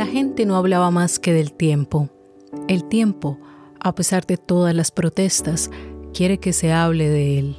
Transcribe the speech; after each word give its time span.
La 0.00 0.06
gente 0.06 0.46
no 0.46 0.56
hablaba 0.56 0.90
más 0.90 1.18
que 1.18 1.34
del 1.34 1.52
tiempo. 1.52 2.08
El 2.68 2.84
tiempo, 2.84 3.38
a 3.80 3.94
pesar 3.94 4.24
de 4.24 4.38
todas 4.38 4.74
las 4.74 4.90
protestas, 4.90 5.70
quiere 6.14 6.38
que 6.38 6.54
se 6.54 6.72
hable 6.72 7.10
de 7.10 7.38
él. 7.38 7.56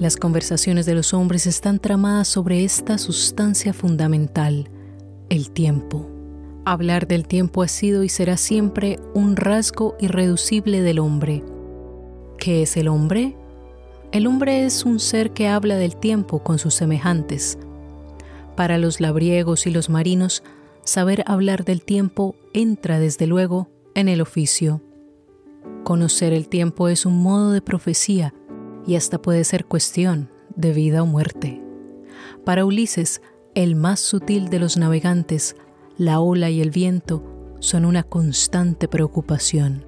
Las 0.00 0.16
conversaciones 0.16 0.86
de 0.86 0.94
los 0.94 1.12
hombres 1.12 1.46
están 1.46 1.78
tramadas 1.78 2.26
sobre 2.26 2.64
esta 2.64 2.96
sustancia 2.96 3.74
fundamental, 3.74 4.70
el 5.28 5.50
tiempo. 5.50 6.08
Hablar 6.64 7.06
del 7.06 7.28
tiempo 7.28 7.62
ha 7.62 7.68
sido 7.68 8.02
y 8.02 8.08
será 8.08 8.38
siempre 8.38 8.98
un 9.12 9.36
rasgo 9.36 9.94
irreducible 10.00 10.80
del 10.80 10.98
hombre. 10.98 11.44
¿Qué 12.38 12.62
es 12.62 12.78
el 12.78 12.88
hombre? 12.88 13.36
El 14.10 14.26
hombre 14.26 14.64
es 14.64 14.86
un 14.86 14.98
ser 15.00 15.32
que 15.32 15.48
habla 15.48 15.76
del 15.76 15.96
tiempo 15.96 16.42
con 16.42 16.58
sus 16.58 16.72
semejantes. 16.72 17.58
Para 18.56 18.78
los 18.78 19.02
labriegos 19.02 19.66
y 19.66 19.70
los 19.70 19.90
marinos, 19.90 20.42
saber 20.88 21.22
hablar 21.26 21.66
del 21.66 21.82
tiempo 21.82 22.34
entra 22.54 22.98
desde 22.98 23.26
luego 23.26 23.68
en 23.94 24.08
el 24.08 24.22
oficio. 24.22 24.80
Conocer 25.84 26.32
el 26.32 26.48
tiempo 26.48 26.88
es 26.88 27.04
un 27.04 27.22
modo 27.22 27.52
de 27.52 27.60
profecía 27.60 28.32
y 28.86 28.96
hasta 28.96 29.20
puede 29.20 29.44
ser 29.44 29.66
cuestión 29.66 30.30
de 30.56 30.72
vida 30.72 31.02
o 31.02 31.06
muerte. 31.06 31.62
Para 32.44 32.64
Ulises, 32.64 33.20
el 33.54 33.76
más 33.76 34.00
sutil 34.00 34.48
de 34.48 34.60
los 34.60 34.78
navegantes, 34.78 35.56
la 35.98 36.20
ola 36.20 36.48
y 36.48 36.62
el 36.62 36.70
viento 36.70 37.22
son 37.60 37.84
una 37.84 38.02
constante 38.02 38.88
preocupación. 38.88 39.84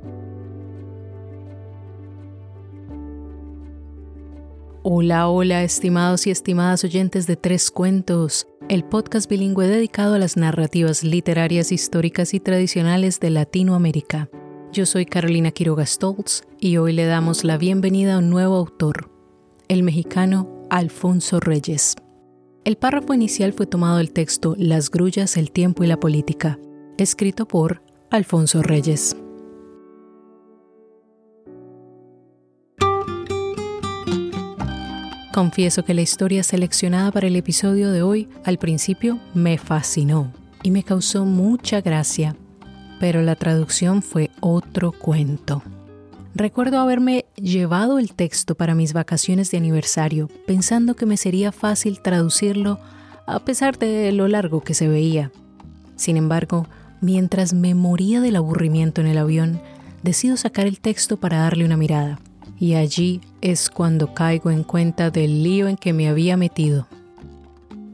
Hola, 4.83 5.29
hola, 5.29 5.63
estimados 5.63 6.27
y 6.27 6.31
estimadas 6.31 6.85
oyentes 6.85 7.27
de 7.27 7.37
Tres 7.37 7.71
Cuentos, 7.71 8.47
el 8.71 8.85
podcast 8.85 9.29
bilingüe 9.29 9.67
dedicado 9.67 10.15
a 10.15 10.19
las 10.21 10.37
narrativas 10.37 11.03
literarias, 11.03 11.73
históricas 11.73 12.35
y 12.35 12.39
tradicionales 12.39 13.19
de 13.19 13.31
Latinoamérica. 13.31 14.29
Yo 14.73 14.87
soy 14.87 15.07
Carolina 15.07 15.51
Quiroga 15.51 15.85
Stoltz 15.85 16.43
y 16.61 16.77
hoy 16.77 16.93
le 16.93 17.05
damos 17.05 17.43
la 17.43 17.59
bienvenida 17.59 18.15
a 18.15 18.19
un 18.19 18.31
nuevo 18.31 18.55
autor, 18.55 19.11
el 19.67 19.83
mexicano 19.83 20.49
Alfonso 20.71 21.41
Reyes. 21.41 21.97
El 22.65 22.77
párrafo 22.77 23.13
inicial 23.13 23.53
fue 23.55 23.67
tomado 23.67 23.97
del 23.97 24.13
texto 24.13 24.55
Las 24.57 24.89
grullas, 24.89 25.37
el 25.37 25.51
tiempo 25.51 25.83
y 25.83 25.89
la 25.89 25.99
política, 25.99 26.61
escrito 26.97 27.49
por 27.49 27.83
Alfonso 28.09 28.63
Reyes. 28.63 29.17
Confieso 35.33 35.85
que 35.85 35.95
la 35.95 36.01
historia 36.01 36.43
seleccionada 36.43 37.13
para 37.13 37.29
el 37.29 37.37
episodio 37.37 37.93
de 37.93 38.03
hoy 38.03 38.29
al 38.45 38.59
principio 38.59 39.21
me 39.33 39.59
fascinó 39.59 40.33
y 40.65 40.73
me 40.73 40.83
causó 40.83 41.25
mucha 41.25 41.81
gracia, 41.81 42.35
pero 42.99 43.23
la 43.23 43.37
traducción 43.37 44.03
fue 44.03 44.31
otro 44.41 44.91
cuento. 44.91 45.63
Recuerdo 46.35 46.81
haberme 46.81 47.27
llevado 47.37 48.01
el 48.01 48.13
texto 48.13 48.57
para 48.57 48.75
mis 48.75 48.93
vacaciones 48.93 49.53
de 49.53 49.59
aniversario, 49.59 50.29
pensando 50.49 50.97
que 50.97 51.07
me 51.07 51.17
sería 51.17 51.53
fácil 51.53 52.01
traducirlo 52.01 52.81
a 53.27 53.39
pesar 53.45 53.79
de 53.79 54.11
lo 54.11 54.27
largo 54.27 54.63
que 54.63 54.75
se 54.75 54.89
veía. 54.89 55.31
Sin 55.95 56.17
embargo, 56.17 56.67
mientras 57.01 57.53
me 57.53 57.77
moría 57.77 58.21
del 58.21 58.35
aburrimiento 58.35 59.01
en 59.01 59.07
el 59.07 59.19
avión, 59.19 59.61
decido 60.03 60.37
sacar 60.37 60.67
el 60.67 60.81
texto 60.81 61.19
para 61.19 61.39
darle 61.39 61.65
una 61.65 61.77
mirada 61.77 62.19
y 62.61 62.75
allí 62.75 63.23
es 63.41 63.71
cuando 63.71 64.13
caigo 64.13 64.51
en 64.51 64.65
cuenta 64.65 65.11
del 65.11 65.43
lío 65.43 65.67
en 65.67 65.79
que 65.79 65.95
me 65.95 66.09
había 66.09 66.37
metido. 66.37 66.87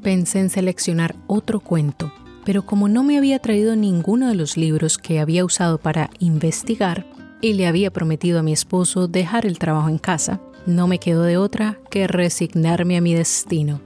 Pensé 0.03 0.41
en 0.41 0.50
seleccionar 0.50 1.14
otro 1.28 1.61
cuento, 1.61 2.12
pero 2.45 2.67
como 2.67 2.89
no 2.89 3.05
me 3.05 3.17
había 3.17 3.39
traído 3.39 3.77
ninguno 3.77 4.28
de 4.28 4.34
los 4.34 4.56
libros 4.56 4.98
que 4.98 5.20
había 5.20 5.44
usado 5.44 5.78
para 5.78 6.10
investigar 6.19 7.06
y 7.41 7.53
le 7.53 7.69
había 7.69 7.93
prometido 7.93 8.41
a 8.41 8.43
mi 8.43 8.53
esposo 8.53 9.06
dejar 9.06 9.47
el 9.47 9.60
trabajo 9.60 9.88
en 9.88 9.99
casa, 9.99 10.41
no 10.66 10.88
me 10.88 10.99
quedó 10.99 11.22
de 11.22 11.37
otra 11.37 11.78
que 11.88 12.09
resignarme 12.09 12.97
a 12.97 13.00
mi 13.00 13.15
destino. 13.15 13.81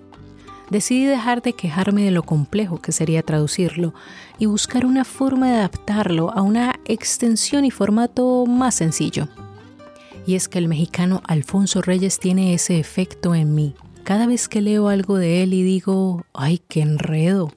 Decidí 0.70 1.04
dejar 1.04 1.42
de 1.42 1.52
quejarme 1.52 2.04
de 2.04 2.10
lo 2.10 2.22
complejo 2.22 2.80
que 2.80 2.92
sería 2.92 3.22
traducirlo 3.22 3.92
y 4.38 4.46
buscar 4.46 4.86
una 4.86 5.04
forma 5.04 5.50
de 5.50 5.56
adaptarlo 5.56 6.30
a 6.30 6.40
una 6.40 6.76
extensión 6.86 7.66
y 7.66 7.70
formato 7.70 8.46
más 8.46 8.76
sencillo 8.76 9.28
y 10.26 10.34
es 10.34 10.48
que 10.48 10.58
el 10.58 10.68
mexicano 10.68 11.22
Alfonso 11.26 11.82
Reyes 11.82 12.18
tiene 12.18 12.54
ese 12.54 12.78
efecto 12.78 13.34
en 13.34 13.54
mí. 13.54 13.74
Cada 14.04 14.26
vez 14.26 14.48
que 14.48 14.60
leo 14.60 14.88
algo 14.88 15.18
de 15.18 15.42
él 15.42 15.54
y 15.54 15.62
digo, 15.62 16.24
¡ay, 16.32 16.60
qué 16.68 16.82
enredo! 16.82 17.52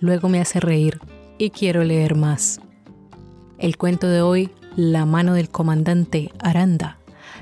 Luego 0.00 0.28
me 0.28 0.40
hace 0.40 0.58
reír 0.60 1.00
y 1.38 1.50
quiero 1.50 1.84
leer 1.84 2.14
más. 2.14 2.60
El 3.58 3.76
cuento 3.76 4.08
de 4.08 4.22
hoy, 4.22 4.50
La 4.74 5.04
mano 5.04 5.34
del 5.34 5.48
comandante 5.48 6.32
Aranda, 6.38 6.98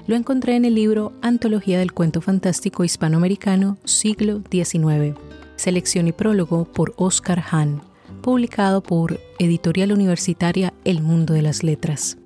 lo 0.07 0.17
encontré 0.17 0.57
en 0.57 0.65
el 0.65 0.75
libro 0.75 1.13
Antología 1.23 1.79
del 1.79 1.93
Cuento 1.93 2.21
Fantástico 2.21 2.85
Hispanoamericano, 2.85 3.79
siglo 3.85 4.43
XIX, 4.51 5.17
selección 5.57 6.09
y 6.09 6.13
prólogo 6.13 6.65
por 6.65 6.95
Oscar 6.97 7.43
Hahn, 7.51 7.83
publicado 8.21 8.83
por 8.83 9.21
Editorial 9.39 9.93
Universitaria 9.93 10.75
El 10.85 11.03
Mundo 11.03 11.33
de 11.35 11.43
las 11.43 11.63
Letras. 11.63 12.19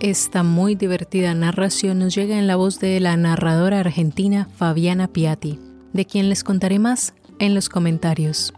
Esta 0.00 0.42
muy 0.42 0.74
divertida 0.74 1.32
narración 1.32 2.00
nos 2.00 2.14
llega 2.14 2.38
en 2.38 2.46
la 2.46 2.56
voz 2.56 2.80
de 2.80 3.00
la 3.00 3.16
narradora 3.16 3.80
argentina 3.80 4.46
Fabiana 4.54 5.08
Piatti, 5.08 5.58
de 5.94 6.04
quien 6.04 6.28
les 6.28 6.44
contaré 6.44 6.78
más 6.78 7.14
en 7.38 7.54
los 7.54 7.70
comentarios. 7.70 8.52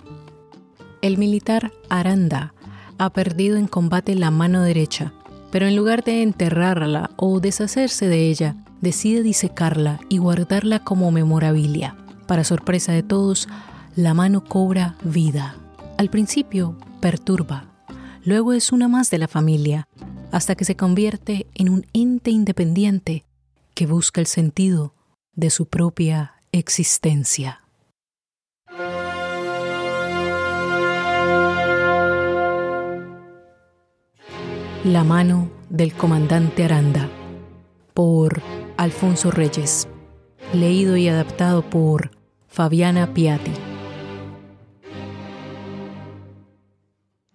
El 1.01 1.17
militar 1.17 1.73
Aranda 1.89 2.55
ha 2.99 3.11
perdido 3.11 3.57
en 3.57 3.69
combate 3.69 4.17
la 4.17 4.33
mano 4.33 4.63
derecha, 4.63 5.13
pero 5.53 5.69
en 5.69 5.77
lugar 5.77 6.03
de 6.03 6.25
enterrarla 6.25 7.11
o 7.15 7.39
deshacerse 7.39 8.09
de 8.09 8.29
ella, 8.29 8.57
decide 8.81 9.23
disecarla 9.23 10.01
y 10.09 10.19
guardarla 10.19 10.83
como 10.83 11.13
memorabilia. 11.13 11.95
Para 12.27 12.43
sorpresa 12.43 12.91
de 12.91 13.05
todos, 13.05 13.49
la 13.95 14.13
mano 14.13 14.43
cobra 14.43 14.97
vida. 15.05 15.55
Al 15.99 16.11
principio 16.11 16.77
perturba, 17.01 17.67
luego 18.25 18.55
es 18.55 18.73
una 18.73 18.89
más 18.89 19.09
de 19.11 19.19
la 19.19 19.29
familia 19.29 19.87
hasta 20.31 20.55
que 20.55 20.65
se 20.65 20.77
convierte 20.77 21.47
en 21.55 21.69
un 21.69 21.87
ente 21.93 22.31
independiente 22.31 23.25
que 23.75 23.87
busca 23.87 24.21
el 24.21 24.27
sentido 24.27 24.95
de 25.35 25.51
su 25.51 25.67
propia 25.67 26.35
existencia. 26.53 27.63
La 34.85 35.05
mano 35.05 35.51
del 35.71 35.93
comandante 35.93 36.65
Aranda 36.65 37.09
por 37.95 38.41
Alfonso 38.77 39.31
Reyes, 39.31 39.89
leído 40.53 40.97
y 40.97 41.09
adaptado 41.09 41.69
por 41.69 42.11
Fabiana 42.47 43.13
Piatti. 43.13 43.53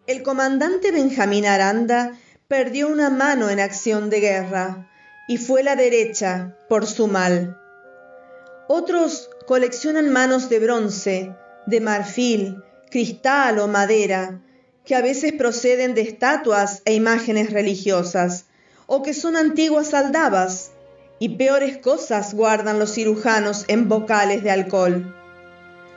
El 0.08 0.24
comandante 0.24 0.92
Benjamín 0.92 1.46
Aranda 1.46 2.14
perdió 2.48 2.88
una 2.88 3.10
mano 3.10 3.50
en 3.50 3.60
acción 3.60 4.10
de 4.10 4.20
guerra 4.20 4.90
y 5.28 5.38
fue 5.38 5.64
la 5.64 5.76
derecha 5.76 6.56
por 6.70 6.86
su 6.86 7.08
mal. 7.08 7.58
Otros 8.68 9.30
coleccionan 9.48 10.12
manos 10.12 10.50
de 10.50 10.60
bronce, 10.60 11.36
de 11.66 11.82
marfil, 11.82 12.64
cristal 12.90 13.60
o 13.60 13.68
madera, 13.68 14.42
que 14.86 14.96
a 14.96 15.02
veces 15.02 15.34
proceden 15.34 15.94
de 15.94 16.02
estatuas 16.02 16.82
e 16.86 16.94
imágenes 16.94 17.52
religiosas, 17.52 18.46
o 18.86 19.02
que 19.02 19.14
son 19.14 19.36
antiguas 19.36 19.94
aldabas, 19.94 20.72
y 21.20 21.38
peores 21.38 21.78
cosas 21.78 22.34
guardan 22.34 22.80
los 22.80 22.94
cirujanos 22.94 23.64
en 23.68 23.88
bocales 23.88 24.44
de 24.44 24.52
alcohol. 24.52 25.16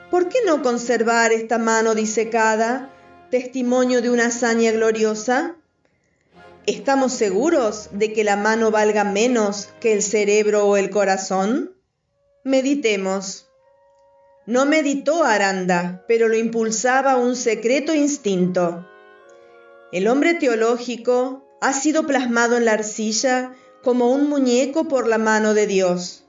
¿Por 0.09 0.29
qué 0.29 0.39
no 0.45 0.61
conservar 0.61 1.33
esta 1.33 1.57
mano 1.57 1.95
disecada, 1.95 2.89
testimonio 3.29 4.01
de 4.01 4.09
una 4.09 4.27
hazaña 4.27 4.71
gloriosa? 4.71 5.55
¿Estamos 6.67 7.13
seguros 7.13 7.91
de 7.93 8.11
que 8.11 8.25
la 8.25 8.35
mano 8.35 8.71
valga 8.71 9.05
menos 9.05 9.69
que 9.79 9.93
el 9.93 10.03
cerebro 10.03 10.67
o 10.67 10.75
el 10.75 10.89
corazón? 10.89 11.71
Meditemos. 12.43 13.47
No 14.45 14.65
meditó 14.65 15.23
Aranda, 15.23 16.03
pero 16.09 16.27
lo 16.27 16.35
impulsaba 16.35 17.15
un 17.15 17.37
secreto 17.37 17.95
instinto. 17.95 18.85
El 19.93 20.09
hombre 20.09 20.33
teológico 20.33 21.47
ha 21.61 21.71
sido 21.71 22.05
plasmado 22.05 22.57
en 22.57 22.65
la 22.65 22.73
arcilla 22.73 23.53
como 23.81 24.11
un 24.11 24.27
muñeco 24.27 24.89
por 24.89 25.07
la 25.07 25.17
mano 25.17 25.53
de 25.53 25.67
Dios. 25.67 26.25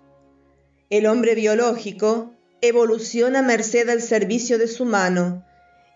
El 0.89 1.07
hombre 1.07 1.35
biológico 1.35 2.31
evoluciona 2.61 3.43
merced 3.43 3.89
al 3.89 4.03
servicio 4.03 4.57
de 4.57 4.69
su 4.69 4.85
mano, 4.85 5.45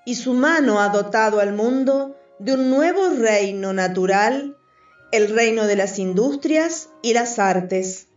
y 0.04 0.16
su 0.16 0.34
mano 0.34 0.80
ha 0.80 0.88
dotado 0.88 1.38
al 1.38 1.52
mundo 1.52 2.16
de 2.42 2.54
un 2.54 2.70
nuevo 2.70 3.08
reino 3.10 3.72
natural, 3.72 4.56
el 5.12 5.32
reino 5.32 5.68
de 5.68 5.76
las 5.76 6.00
industrias 6.00 6.88
y 7.00 7.12
las 7.12 7.38
artes. 7.38 8.08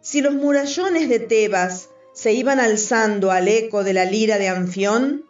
Si 0.00 0.20
los 0.20 0.34
murallones 0.34 1.08
de 1.08 1.18
Tebas 1.18 1.88
se 2.14 2.32
iban 2.34 2.60
alzando 2.60 3.32
al 3.32 3.48
eco 3.48 3.82
de 3.82 3.94
la 3.94 4.04
lira 4.04 4.38
de 4.38 4.46
Anfión, 4.46 5.24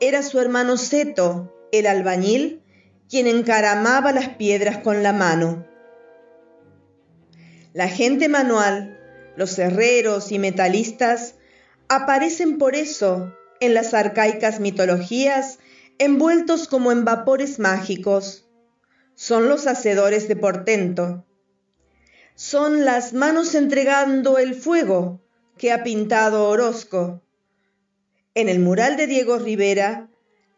era 0.00 0.22
su 0.22 0.40
hermano 0.40 0.78
Seto 0.78 1.52
el 1.72 1.86
albañil, 1.86 2.62
quien 3.10 3.26
encaramaba 3.26 4.12
las 4.12 4.30
piedras 4.30 4.78
con 4.78 5.02
la 5.02 5.12
mano. 5.12 5.66
La 7.74 7.88
gente 7.88 8.30
manual, 8.30 8.98
los 9.36 9.58
herreros 9.58 10.32
y 10.32 10.38
metalistas 10.38 11.34
aparecen 11.88 12.56
por 12.56 12.76
eso 12.76 13.30
en 13.60 13.74
las 13.74 13.92
arcaicas 13.92 14.58
mitologías 14.58 15.58
envueltos 15.98 16.68
como 16.68 16.92
en 16.92 17.04
vapores 17.04 17.58
mágicos. 17.58 18.46
Son 19.14 19.48
los 19.48 19.66
hacedores 19.66 20.28
de 20.28 20.36
portento. 20.36 21.24
Son 22.34 22.84
las 22.84 23.14
manos 23.14 23.54
entregando 23.54 24.38
el 24.38 24.54
fuego 24.54 25.22
que 25.56 25.72
ha 25.72 25.82
pintado 25.82 26.48
Orozco. 26.48 27.22
En 28.34 28.50
el 28.50 28.58
mural 28.58 28.98
de 28.98 29.06
Diego 29.06 29.38
Rivera, 29.38 30.10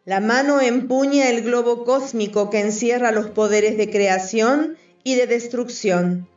la 0.05 0.19
mano 0.21 0.61
empuña 0.61 1.29
el 1.29 1.43
globo 1.43 1.85
cósmico 1.85 2.51
que 2.51 2.61
encierra 2.61 3.13
los 3.13 3.31
poderes 3.31 3.77
de 3.77 3.91
creación 3.91 4.77
y 5.05 5.15
de 5.15 5.29
destrucción. 5.29 6.29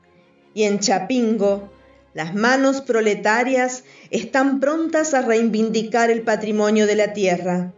Y 0.53 0.63
en 0.63 0.79
Chapingo, 0.79 1.71
las 2.13 2.35
manos 2.35 2.81
proletarias 2.81 3.83
están 4.11 4.59
prontas 4.59 5.13
a 5.13 5.21
reivindicar 5.21 6.11
el 6.11 6.21
patrimonio 6.21 6.85
de 6.85 6.95
la 6.95 7.13
tierra. 7.13 7.73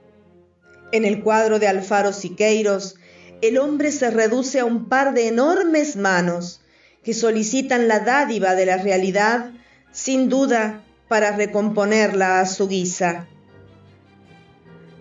En 0.94 1.06
el 1.06 1.24
cuadro 1.24 1.58
de 1.58 1.68
Alfaro 1.68 2.14
Siqueiros, 2.14 2.98
el 3.42 3.58
hombre 3.58 3.92
se 3.92 4.12
reduce 4.12 4.60
a 4.60 4.66
un 4.66 4.90
par 4.90 5.16
de 5.16 5.28
enormes 5.28 5.96
manos 5.96 6.62
que 7.04 7.16
solicitan 7.16 7.88
la 7.88 8.02
dádiva 8.02 8.54
de 8.54 8.68
la 8.68 8.78
realidad, 8.78 9.50
sin 9.92 10.30
duda, 10.30 10.84
para 11.08 11.36
recomponerla 11.36 12.40
a 12.40 12.46
su 12.46 12.68
guisa. 12.68 13.26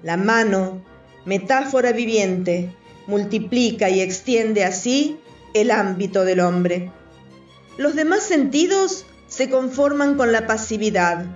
La 0.03 0.17
mano, 0.17 0.83
metáfora 1.27 1.93
viviente, 1.93 2.75
multiplica 3.07 3.91
y 3.91 4.01
extiende 4.01 4.65
así 4.65 5.21
el 5.53 5.71
ámbito 5.71 6.25
del 6.25 6.41
hombre. 6.41 6.91
Los 7.77 7.95
demás 7.95 8.23
sentidos 8.23 9.05
se 9.29 9.51
conforman 9.51 10.17
con 10.17 10.33
la 10.33 10.47
pasividad. 10.47 11.27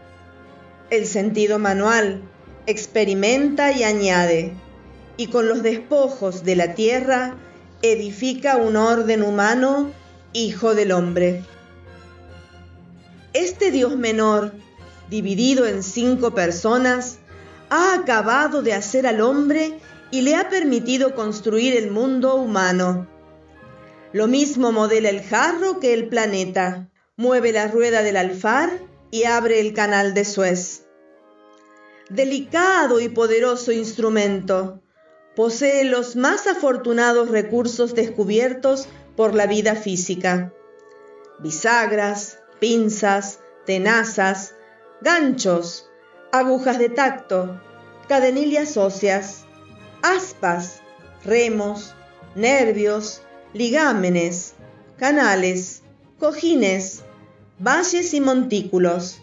El 0.89 1.07
sentido 1.07 1.59
manual, 1.59 2.23
experimenta 2.67 3.73
y 3.73 3.85
añade, 3.85 4.53
y 5.17 5.29
con 5.29 5.49
los 5.49 5.63
despojos 5.63 6.45
de 6.45 6.57
la 6.57 6.75
tierra 6.75 7.37
edifica 7.83 8.57
un 8.57 8.77
orden 8.77 9.23
humano, 9.23 9.93
hijo 10.33 10.75
del 10.75 10.93
hombre. 10.93 11.45
Este 13.33 13.71
Dios 13.71 13.97
menor, 13.97 14.53
dividido 15.09 15.67
en 15.67 15.83
cinco 15.83 16.35
personas, 16.35 17.19
ha 17.71 17.95
acabado 17.95 18.63
de 18.63 18.73
hacer 18.73 19.07
al 19.07 19.21
hombre 19.21 19.79
y 20.11 20.23
le 20.23 20.35
ha 20.35 20.49
permitido 20.49 21.15
construir 21.15 21.77
el 21.77 21.91
mundo 21.91 22.35
humano. 22.35 23.07
Lo 24.13 24.27
mismo 24.27 24.73
modela 24.73 25.09
el 25.09 25.23
jarro 25.23 25.81
que 25.81 25.93
el 25.93 26.09
planeta, 26.09 26.89
mueve 27.17 27.53
la 27.53 27.69
rueda 27.69 28.03
del 28.03 28.17
alfar 28.17 28.71
y 29.11 29.25
abre 29.25 29.61
el 29.61 29.73
canal 29.73 30.15
de 30.15 30.25
Suez 30.25 30.86
delicado 32.09 33.01
y 33.01 33.09
poderoso 33.09 33.73
instrumento, 33.73 34.81
posee 35.35 35.85
los 35.85 36.17
más 36.17 36.47
afortunados 36.47 37.31
recursos 37.31 37.95
descubiertos 37.95 38.89
por 39.17 39.35
la 39.35 39.47
vida 39.47 39.75
física. 39.75 40.53
Bisagras, 41.41 42.39
pinzas, 42.61 43.41
tenazas, 43.67 44.55
ganchos, 45.01 45.91
agujas 46.33 46.79
de 46.79 46.89
tacto, 46.89 47.61
cadenillas 48.09 48.77
óseas, 48.77 49.45
aspas, 50.03 50.81
remos, 51.25 51.95
nervios, 52.35 53.23
ligámenes, 53.53 54.55
canales, 54.97 55.83
cojines, 56.19 57.03
valles 57.59 58.15
y 58.15 58.21
montículos, 58.21 59.21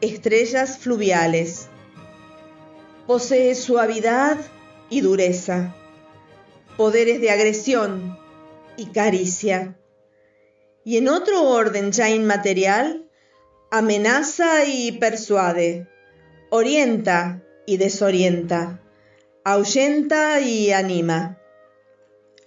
estrellas 0.00 0.78
fluviales 0.78 1.68
Posee 3.06 3.54
suavidad 3.54 4.38
y 4.90 5.00
dureza, 5.00 5.74
poderes 6.76 7.20
de 7.20 7.30
agresión 7.30 8.18
y 8.76 8.86
caricia. 8.86 9.78
Y 10.84 10.96
en 10.96 11.08
otro 11.08 11.44
orden 11.44 11.92
ya 11.92 12.10
inmaterial, 12.10 13.08
amenaza 13.70 14.64
y 14.64 14.92
persuade, 14.92 15.88
orienta 16.50 17.42
y 17.64 17.76
desorienta, 17.76 18.80
ahuyenta 19.44 20.40
y 20.40 20.72
anima. 20.72 21.38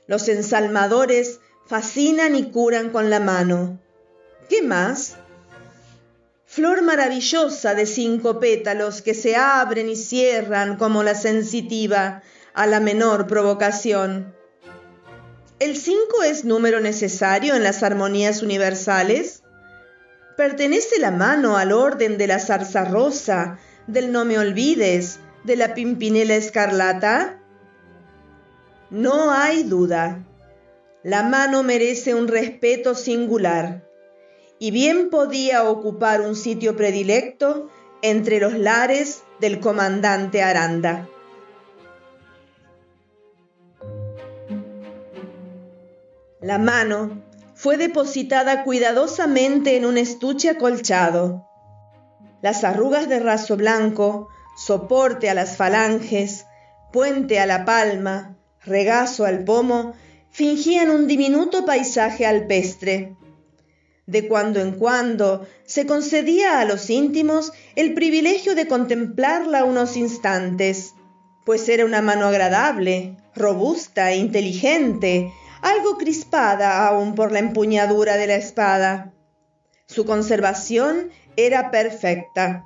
Los 0.08 0.28
ensalmadores 0.28 1.40
fascinan 1.68 2.36
y 2.36 2.52
curan 2.52 2.90
con 2.90 3.10
la 3.10 3.20
mano. 3.20 3.80
¿Qué 4.50 4.62
más? 4.62 5.18
Flor 6.60 6.82
maravillosa 6.82 7.74
de 7.74 7.86
cinco 7.86 8.42
pétalos 8.42 9.02
que 9.02 9.14
se 9.14 9.38
abren 9.38 9.88
y 9.88 9.96
cierran 9.96 10.76
como 10.76 11.04
la 11.04 11.16
sensitiva 11.16 12.22
a 12.54 12.68
la 12.68 12.82
menor 12.82 13.28
provocación. 13.28 14.36
¿El 15.60 15.78
cinco 15.78 16.22
es 16.22 16.44
número 16.44 16.82
necesario 16.82 17.56
en 17.56 17.64
las 17.64 17.82
armonías 17.82 18.44
universales? 18.44 19.42
¿Pertenece 20.36 21.00
la 21.00 21.12
mano 21.12 21.56
al 21.56 21.72
orden 21.72 22.18
de 22.18 22.28
la 22.28 22.40
zarza 22.40 22.84
rosa, 22.84 23.58
del 23.88 24.12
no 24.12 24.26
me 24.26 24.38
olvides, 24.38 25.22
de 25.46 25.56
la 25.56 25.74
pimpinela 25.74 26.36
escarlata? 26.36 27.42
No 28.90 29.32
hay 29.32 29.64
duda. 29.64 30.26
La 31.04 31.24
mano 31.24 31.64
merece 31.64 32.16
un 32.16 32.28
respeto 32.28 32.96
singular 32.96 33.89
y 34.60 34.72
bien 34.72 35.10
podía 35.10 35.64
ocupar 35.64 36.22
un 36.22 36.36
sitio 36.36 36.76
predilecto 36.76 37.70
entre 38.02 38.40
los 38.40 38.54
lares 38.54 39.24
del 39.40 39.62
comandante 39.62 40.44
Aranda. 40.44 41.08
La 46.42 46.58
mano 46.58 47.24
fue 47.56 47.78
depositada 47.78 48.64
cuidadosamente 48.64 49.78
en 49.78 49.86
un 49.86 49.98
estuche 49.98 50.50
acolchado. 50.50 51.46
Las 52.42 52.64
arrugas 52.64 53.10
de 53.10 53.20
raso 53.20 53.58
blanco, 53.58 54.30
soporte 54.58 55.30
a 55.30 55.34
las 55.34 55.58
falanges, 55.58 56.46
puente 56.92 57.40
a 57.40 57.46
la 57.46 57.66
palma, 57.66 58.38
regazo 58.62 59.26
al 59.26 59.44
pomo, 59.44 59.94
fingían 60.32 60.90
un 60.90 61.08
diminuto 61.08 61.66
paisaje 61.66 62.26
alpestre 62.26 63.18
de 64.10 64.28
cuando 64.28 64.60
en 64.60 64.72
cuando 64.72 65.48
se 65.66 65.86
concedía 65.86 66.60
a 66.60 66.66
los 66.66 66.90
íntimos 66.90 67.52
el 67.76 67.94
privilegio 67.94 68.56
de 68.56 68.68
contemplarla 68.68 69.64
unos 69.64 69.96
instantes, 69.98 70.96
pues 71.46 71.70
era 71.70 71.86
una 71.86 72.02
mano 72.02 72.26
agradable, 72.26 73.18
robusta 73.36 74.12
e 74.12 74.18
inteligente, 74.18 75.32
algo 75.62 75.98
crispada 75.98 76.88
aún 76.88 77.14
por 77.14 77.32
la 77.32 77.40
empuñadura 77.40 78.18
de 78.18 78.28
la 78.28 78.36
espada. 78.36 79.14
Su 79.86 80.06
conservación 80.06 81.12
era 81.36 81.70
perfecta. 81.70 82.66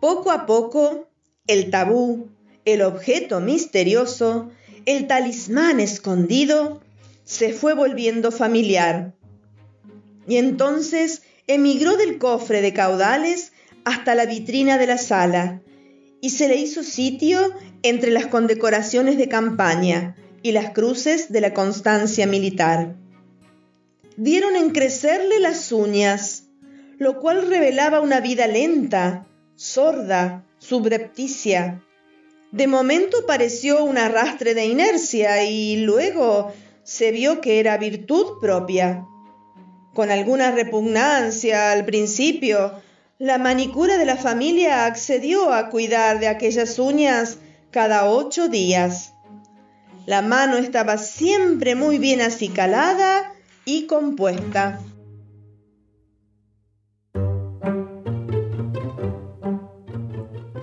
Poco 0.00 0.30
a 0.30 0.44
poco, 0.44 1.08
el 1.46 1.70
tabú, 1.70 2.28
el 2.66 2.82
objeto 2.82 3.40
misterioso, 3.40 4.50
el 4.84 5.06
talismán 5.06 5.80
escondido, 5.80 6.82
se 7.24 7.54
fue 7.54 7.72
volviendo 7.72 8.30
familiar 8.30 9.14
y 10.26 10.36
entonces 10.36 11.22
emigró 11.46 11.96
del 11.96 12.18
cofre 12.18 12.62
de 12.62 12.72
caudales 12.72 13.52
hasta 13.84 14.14
la 14.14 14.26
vitrina 14.26 14.78
de 14.78 14.86
la 14.86 14.98
sala 14.98 15.60
y 16.20 16.30
se 16.30 16.48
le 16.48 16.56
hizo 16.56 16.82
sitio 16.82 17.52
entre 17.82 18.10
las 18.10 18.26
condecoraciones 18.26 19.18
de 19.18 19.28
campaña 19.28 20.16
y 20.42 20.52
las 20.52 20.70
cruces 20.70 21.30
de 21.30 21.40
la 21.42 21.52
constancia 21.52 22.26
militar. 22.26 22.96
Dieron 24.16 24.56
en 24.56 24.70
crecerle 24.70 25.40
las 25.40 25.70
uñas, 25.72 26.44
lo 26.98 27.20
cual 27.20 27.48
revelaba 27.48 28.00
una 28.00 28.20
vida 28.20 28.46
lenta, 28.46 29.26
sorda, 29.56 30.46
subrepticia. 30.58 31.82
De 32.52 32.68
momento 32.68 33.26
pareció 33.26 33.84
un 33.84 33.98
arrastre 33.98 34.54
de 34.54 34.64
inercia 34.64 35.44
y 35.44 35.78
luego 35.78 36.54
se 36.84 37.10
vio 37.10 37.40
que 37.40 37.58
era 37.58 37.76
virtud 37.76 38.38
propia 38.40 39.04
con 39.94 40.10
alguna 40.10 40.50
repugnancia 40.50 41.72
al 41.72 41.84
principio, 41.84 42.72
la 43.18 43.38
manicura 43.38 43.96
de 43.96 44.04
la 44.04 44.16
familia 44.16 44.86
accedió 44.86 45.52
a 45.52 45.70
cuidar 45.70 46.18
de 46.18 46.28
aquellas 46.28 46.78
uñas 46.78 47.38
cada 47.70 48.10
ocho 48.10 48.48
días. 48.48 49.12
La 50.04 50.20
mano 50.20 50.56
estaba 50.56 50.98
siempre 50.98 51.76
muy 51.76 51.98
bien 51.98 52.20
acicalada 52.20 53.32
y 53.64 53.86
compuesta. 53.86 54.80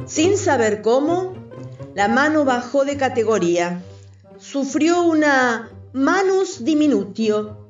Sin 0.05 0.37
saber 0.37 0.81
cómo, 0.81 1.33
la 1.95 2.09
mano 2.09 2.43
bajó 2.43 2.83
de 2.83 2.97
categoría, 2.97 3.81
sufrió 4.39 5.03
una 5.03 5.71
manus 5.93 6.65
diminutio. 6.65 7.60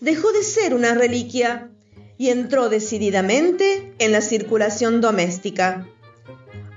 Dejó 0.00 0.32
de 0.32 0.42
ser 0.42 0.74
una 0.74 0.94
reliquia 0.94 1.70
y 2.16 2.30
entró 2.30 2.68
decididamente 2.68 3.94
en 3.98 4.12
la 4.12 4.20
circulación 4.20 5.00
doméstica. 5.00 5.88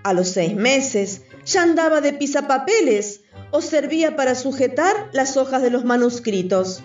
A 0.03 0.13
los 0.13 0.29
seis 0.29 0.55
meses 0.55 1.21
ya 1.45 1.63
andaba 1.63 2.01
de 2.01 2.13
pisapapeles 2.13 3.21
o 3.51 3.61
servía 3.61 4.15
para 4.15 4.35
sujetar 4.35 5.09
las 5.13 5.37
hojas 5.37 5.61
de 5.61 5.69
los 5.69 5.83
manuscritos, 5.83 6.83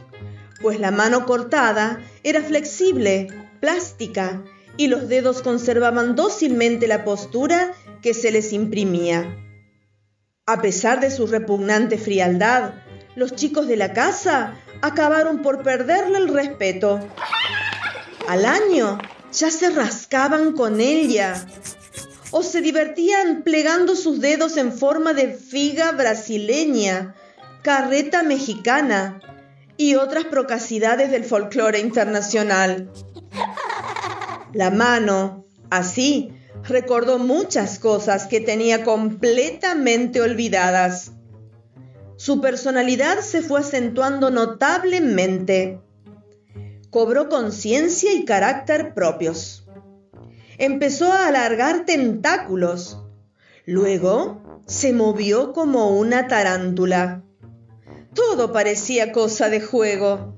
pues 0.60 0.80
la 0.80 0.90
mano 0.90 1.26
cortada 1.26 2.00
era 2.22 2.42
flexible, 2.42 3.28
plástica, 3.60 4.42
y 4.76 4.88
los 4.88 5.08
dedos 5.08 5.42
conservaban 5.42 6.16
dócilmente 6.16 6.86
la 6.86 7.04
postura 7.04 7.72
que 8.02 8.14
se 8.14 8.30
les 8.30 8.52
imprimía. 8.52 9.36
A 10.44 10.60
pesar 10.60 11.00
de 11.00 11.10
su 11.10 11.26
repugnante 11.26 11.98
frialdad, 11.98 12.74
los 13.16 13.34
chicos 13.34 13.66
de 13.66 13.76
la 13.76 13.92
casa 13.92 14.54
acabaron 14.82 15.42
por 15.42 15.62
perderle 15.62 16.18
el 16.18 16.28
respeto. 16.28 17.00
Al 18.28 18.44
año 18.44 18.98
ya 19.32 19.50
se 19.50 19.70
rascaban 19.70 20.52
con 20.52 20.80
ella 20.80 21.46
o 22.30 22.42
se 22.42 22.60
divertían 22.60 23.42
plegando 23.42 23.96
sus 23.96 24.20
dedos 24.20 24.56
en 24.56 24.72
forma 24.72 25.14
de 25.14 25.32
figa 25.32 25.92
brasileña, 25.92 27.14
carreta 27.62 28.22
mexicana 28.22 29.20
y 29.78 29.94
otras 29.94 30.24
procacidades 30.24 31.10
del 31.10 31.24
folclore 31.24 31.80
internacional. 31.80 32.90
La 34.52 34.70
mano, 34.70 35.46
así, 35.70 36.32
recordó 36.64 37.18
muchas 37.18 37.78
cosas 37.78 38.26
que 38.26 38.40
tenía 38.40 38.84
completamente 38.84 40.20
olvidadas. 40.20 41.12
Su 42.26 42.40
personalidad 42.40 43.20
se 43.20 43.40
fue 43.40 43.60
acentuando 43.60 44.32
notablemente. 44.32 45.80
Cobró 46.90 47.28
conciencia 47.28 48.12
y 48.14 48.24
carácter 48.24 48.94
propios. 48.94 49.64
Empezó 50.58 51.12
a 51.12 51.28
alargar 51.28 51.84
tentáculos. 51.84 53.00
Luego 53.64 54.60
se 54.66 54.92
movió 54.92 55.52
como 55.52 55.96
una 55.96 56.26
tarántula. 56.26 57.22
Todo 58.12 58.52
parecía 58.52 59.12
cosa 59.12 59.48
de 59.48 59.60
juego 59.60 60.34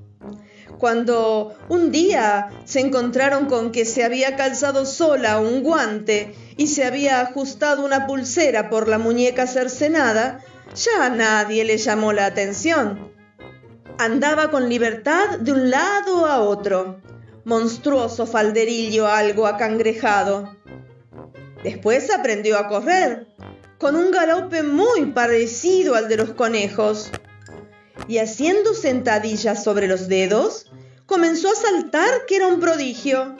cuando 0.77 1.55
un 1.67 1.91
día 1.91 2.49
se 2.65 2.79
encontraron 2.79 3.47
con 3.47 3.71
que 3.71 3.83
se 3.83 4.03
había 4.03 4.35
calzado 4.37 4.85
sola 4.85 5.39
un 5.39 5.61
guante 5.61 6.33
y 6.55 6.67
se 6.67 6.85
había 6.85 7.19
ajustado 7.19 7.83
una 7.83 8.07
pulsera 8.07 8.69
por 8.69 8.87
la 8.87 8.97
muñeca 8.97 9.45
cercenada, 9.45 10.39
ya 10.75 11.05
a 11.05 11.09
nadie 11.09 11.63
le 11.65 11.77
llamó 11.77 12.13
la 12.13 12.25
atención. 12.25 13.11
Andaba 13.97 14.49
con 14.49 14.69
libertad 14.69 15.39
de 15.39 15.51
un 15.51 15.69
lado 15.69 16.25
a 16.25 16.39
otro, 16.41 17.01
monstruoso 17.43 18.25
falderillo 18.25 19.07
algo 19.07 19.47
acangrejado. 19.47 20.55
Después 21.63 22.13
aprendió 22.13 22.57
a 22.57 22.67
correr, 22.67 23.27
con 23.77 23.95
un 23.95 24.11
galope 24.11 24.63
muy 24.63 25.07
parecido 25.07 25.95
al 25.95 26.07
de 26.07 26.17
los 26.17 26.31
conejos 26.31 27.11
y 28.07 28.17
haciendo 28.17 28.73
sentadillas 28.73 29.63
sobre 29.63 29.87
los 29.87 30.07
dedos, 30.07 30.71
comenzó 31.05 31.51
a 31.51 31.55
saltar 31.55 32.25
que 32.27 32.37
era 32.37 32.47
un 32.47 32.59
prodigio. 32.59 33.35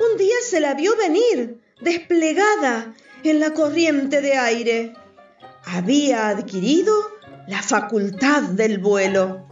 Un 0.00 0.18
día 0.18 0.34
se 0.42 0.60
la 0.60 0.74
vio 0.74 0.96
venir, 0.96 1.60
desplegada 1.80 2.94
en 3.22 3.40
la 3.40 3.52
corriente 3.52 4.20
de 4.20 4.34
aire. 4.34 4.94
Había 5.66 6.28
adquirido 6.28 6.94
la 7.46 7.62
facultad 7.62 8.42
del 8.42 8.78
vuelo. 8.78 9.46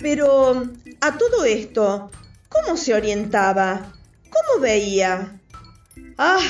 Pero 0.00 0.64
a 1.00 1.18
todo 1.18 1.44
esto, 1.44 2.10
¿cómo 2.48 2.76
se 2.76 2.94
orientaba? 2.94 3.92
¿Cómo 4.30 4.62
veía? 4.62 5.38
Ah, 6.16 6.40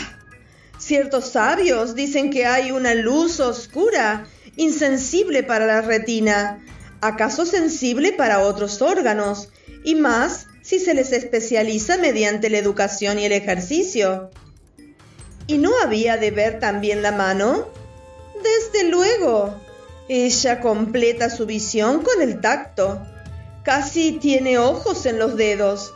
Ciertos 0.80 1.28
sabios 1.28 1.94
dicen 1.94 2.30
que 2.30 2.46
hay 2.46 2.72
una 2.72 2.94
luz 2.94 3.38
oscura, 3.38 4.26
insensible 4.56 5.42
para 5.42 5.66
la 5.66 5.82
retina, 5.82 6.64
acaso 7.02 7.44
sensible 7.44 8.12
para 8.14 8.40
otros 8.40 8.80
órganos, 8.80 9.50
y 9.84 9.94
más 9.94 10.46
si 10.70 10.78
se 10.78 10.94
les 10.94 11.10
especializa 11.10 11.96
mediante 11.96 12.48
la 12.48 12.58
educación 12.58 13.18
y 13.18 13.24
el 13.24 13.32
ejercicio. 13.32 14.30
¿Y 15.48 15.58
no 15.58 15.72
había 15.82 16.16
de 16.16 16.30
ver 16.30 16.60
también 16.60 17.02
la 17.02 17.10
mano? 17.10 17.66
Desde 18.40 18.88
luego. 18.88 19.52
Ella 20.08 20.60
completa 20.60 21.28
su 21.28 21.44
visión 21.44 22.02
con 22.02 22.22
el 22.22 22.40
tacto. 22.40 23.04
Casi 23.64 24.12
tiene 24.12 24.58
ojos 24.58 25.06
en 25.06 25.18
los 25.18 25.36
dedos. 25.36 25.92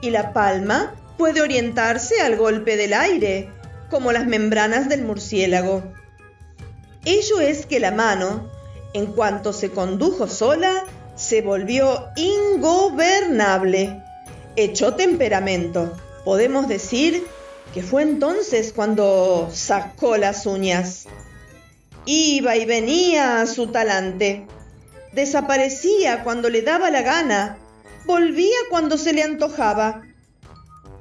Y 0.00 0.08
la 0.08 0.32
palma 0.32 0.94
puede 1.18 1.42
orientarse 1.42 2.22
al 2.22 2.36
golpe 2.36 2.78
del 2.78 2.94
aire 2.94 3.50
como 3.90 4.10
las 4.10 4.26
membranas 4.26 4.88
del 4.88 5.02
murciélago. 5.02 5.82
Ello 7.04 7.40
es 7.40 7.66
que 7.66 7.78
la 7.78 7.90
mano, 7.90 8.50
en 8.94 9.04
cuanto 9.04 9.52
se 9.52 9.70
condujo 9.70 10.28
sola, 10.28 10.86
se 11.14 11.42
volvió 11.42 12.08
ingobernable. 12.16 14.03
Echó 14.56 14.94
temperamento. 14.94 15.92
Podemos 16.24 16.68
decir 16.68 17.24
que 17.72 17.82
fue 17.82 18.02
entonces 18.02 18.72
cuando 18.72 19.50
sacó 19.52 20.16
las 20.16 20.46
uñas. 20.46 21.06
Iba 22.06 22.56
y 22.56 22.64
venía 22.66 23.40
a 23.40 23.46
su 23.46 23.68
talante. 23.68 24.46
Desaparecía 25.12 26.22
cuando 26.24 26.50
le 26.50 26.62
daba 26.62 26.90
la 26.90 27.02
gana. 27.02 27.58
Volvía 28.06 28.56
cuando 28.70 28.98
se 28.98 29.12
le 29.12 29.22
antojaba 29.22 30.02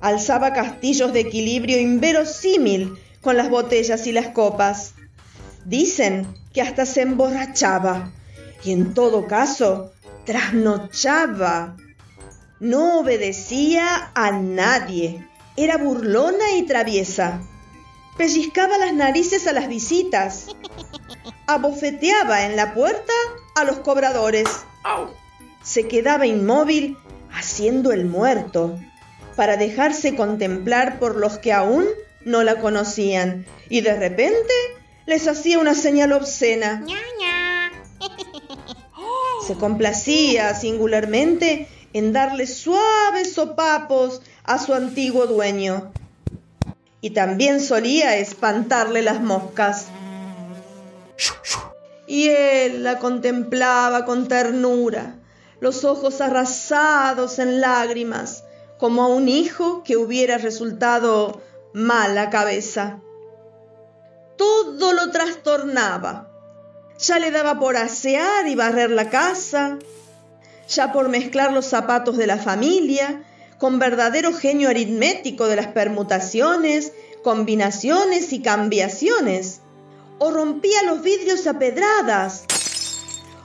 alzaba 0.04 0.52
castillos 0.52 1.14
de 1.14 1.22
equilibrio 1.22 1.80
inverosímil 1.80 2.94
con 3.22 3.38
las 3.38 3.50
botellas 3.50 4.06
y 4.06 4.12
las 4.12 4.28
copas. 4.28 4.96
Dicen 5.64 6.28
que 6.54 6.62
hasta 6.62 6.86
se 6.86 7.04
emborrachaba 7.04 8.12
y 8.66 8.74
en 8.74 8.94
todo 8.94 9.28
caso 9.28 9.94
trasnochaba. 10.26 11.78
No 12.64 13.00
obedecía 13.02 14.12
a 14.16 14.32
nadie. 14.32 15.28
Era 15.58 15.76
burlona 15.76 16.54
y 16.56 16.64
traviesa. 16.64 17.42
Pellizcaba 18.16 18.78
las 18.78 18.94
narices 18.94 19.48
a 19.48 19.52
las 19.52 19.68
visitas. 19.68 20.48
Abofeteaba 21.46 22.46
en 22.46 22.56
la 22.56 22.74
puerta 22.74 23.12
a 23.56 23.66
los 23.66 23.80
cobradores. 23.80 24.48
Se 25.62 25.90
quedaba 25.90 26.26
inmóvil 26.26 26.98
haciendo 27.34 27.92
el 27.92 28.06
muerto 28.06 28.80
para 29.36 29.58
dejarse 29.58 30.16
contemplar 30.16 31.00
por 31.00 31.18
los 31.18 31.40
que 31.40 31.52
aún 31.52 31.86
no 32.24 32.44
la 32.44 32.62
conocían 32.62 33.46
y 33.68 33.82
de 33.82 34.00
repente 34.00 34.54
les 35.06 35.28
hacía 35.28 35.60
una 35.60 35.76
señal 35.76 36.14
obscena. 36.14 36.86
Se 39.48 39.56
complacía 39.56 40.56
singularmente 40.56 41.68
en 41.94 42.12
darle 42.12 42.48
suaves 42.48 43.34
sopapos 43.34 44.22
a 44.44 44.60
su 44.60 44.74
antiguo 44.74 45.28
dueño 45.28 45.92
y 47.02 47.12
también 47.12 47.62
solía 47.62 48.18
espantarle 48.18 49.02
las 49.02 49.22
moscas. 49.22 49.88
Y 52.08 52.30
él 52.30 52.84
la 52.84 53.00
contemplaba 53.00 54.06
con 54.06 54.28
ternura, 54.28 55.16
los 55.60 55.84
ojos 55.84 56.22
arrasados 56.22 57.40
en 57.40 57.62
lágrimas, 57.62 58.44
como 58.78 59.04
a 59.04 59.08
un 59.08 59.30
hijo 59.30 59.84
que 59.84 59.98
hubiera 59.98 60.38
resultado 60.38 61.42
mala 61.74 62.30
cabeza. 62.30 63.00
Todo 64.38 64.94
lo 64.94 65.12
trastornaba. 65.12 66.30
Ya 67.00 67.20
le 67.20 67.32
daba 67.32 67.60
por 67.60 67.76
asear 67.76 68.48
y 68.48 68.56
barrer 68.56 68.92
la 68.92 69.10
casa, 69.10 69.78
ya 70.68 70.92
por 70.92 71.10
mezclar 71.10 71.52
los 71.52 71.66
zapatos 71.66 72.18
de 72.18 72.28
la 72.28 72.38
familia, 72.38 73.24
con 73.58 73.80
verdadero 73.80 74.34
genio 74.34 74.70
aritmético 74.70 75.48
de 75.48 75.56
las 75.56 75.68
permutaciones, 75.68 76.92
combinaciones 77.24 78.34
y 78.34 78.42
cambiaciones, 78.42 79.62
o 80.20 80.32
rompía 80.32 80.84
los 80.84 81.02
vidrios 81.02 81.48
a 81.48 81.60
pedradas, 81.60 82.46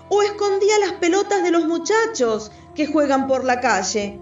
o 0.08 0.22
escondía 0.22 0.78
las 0.78 0.92
pelotas 0.92 1.42
de 1.42 1.50
los 1.50 1.66
muchachos 1.66 2.50
que 2.74 2.86
juegan 2.86 3.26
por 3.26 3.44
la 3.44 3.60
calle. 3.60 4.18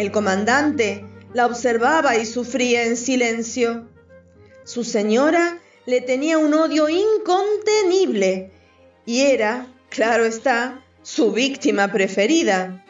El 0.00 0.12
comandante 0.12 1.04
la 1.34 1.44
observaba 1.44 2.16
y 2.16 2.24
sufría 2.24 2.84
en 2.84 2.96
silencio. 2.96 3.86
Su 4.64 4.82
señora 4.82 5.58
le 5.84 6.00
tenía 6.00 6.38
un 6.38 6.54
odio 6.54 6.88
incontenible 6.88 8.50
y 9.04 9.20
era, 9.20 9.66
claro 9.90 10.24
está, 10.24 10.82
su 11.02 11.32
víctima 11.32 11.92
preferida. 11.92 12.82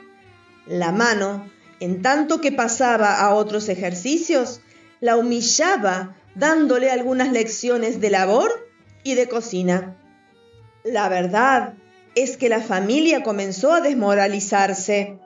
La 0.69 0.93
mano, 0.93 1.51
en 1.81 2.01
tanto 2.01 2.41
que 2.41 2.53
pasaba 2.53 3.21
a 3.21 3.35
otros 3.35 3.69
ejercicios, 3.69 4.61
la 5.01 5.17
humillaba 5.17 6.17
dándole 6.37 6.93
algunas 6.93 7.33
lecciones 7.33 8.01
de 8.01 8.11
labor 8.11 8.53
y 9.03 9.17
de 9.17 9.29
cocina. 9.29 9.97
La 10.85 11.09
verdad 11.09 11.75
es 12.15 12.37
que 12.37 12.49
la 12.49 12.61
familia 12.61 13.25
comenzó 13.25 13.73
a 13.73 13.81
desmoralizarse. 13.81 15.19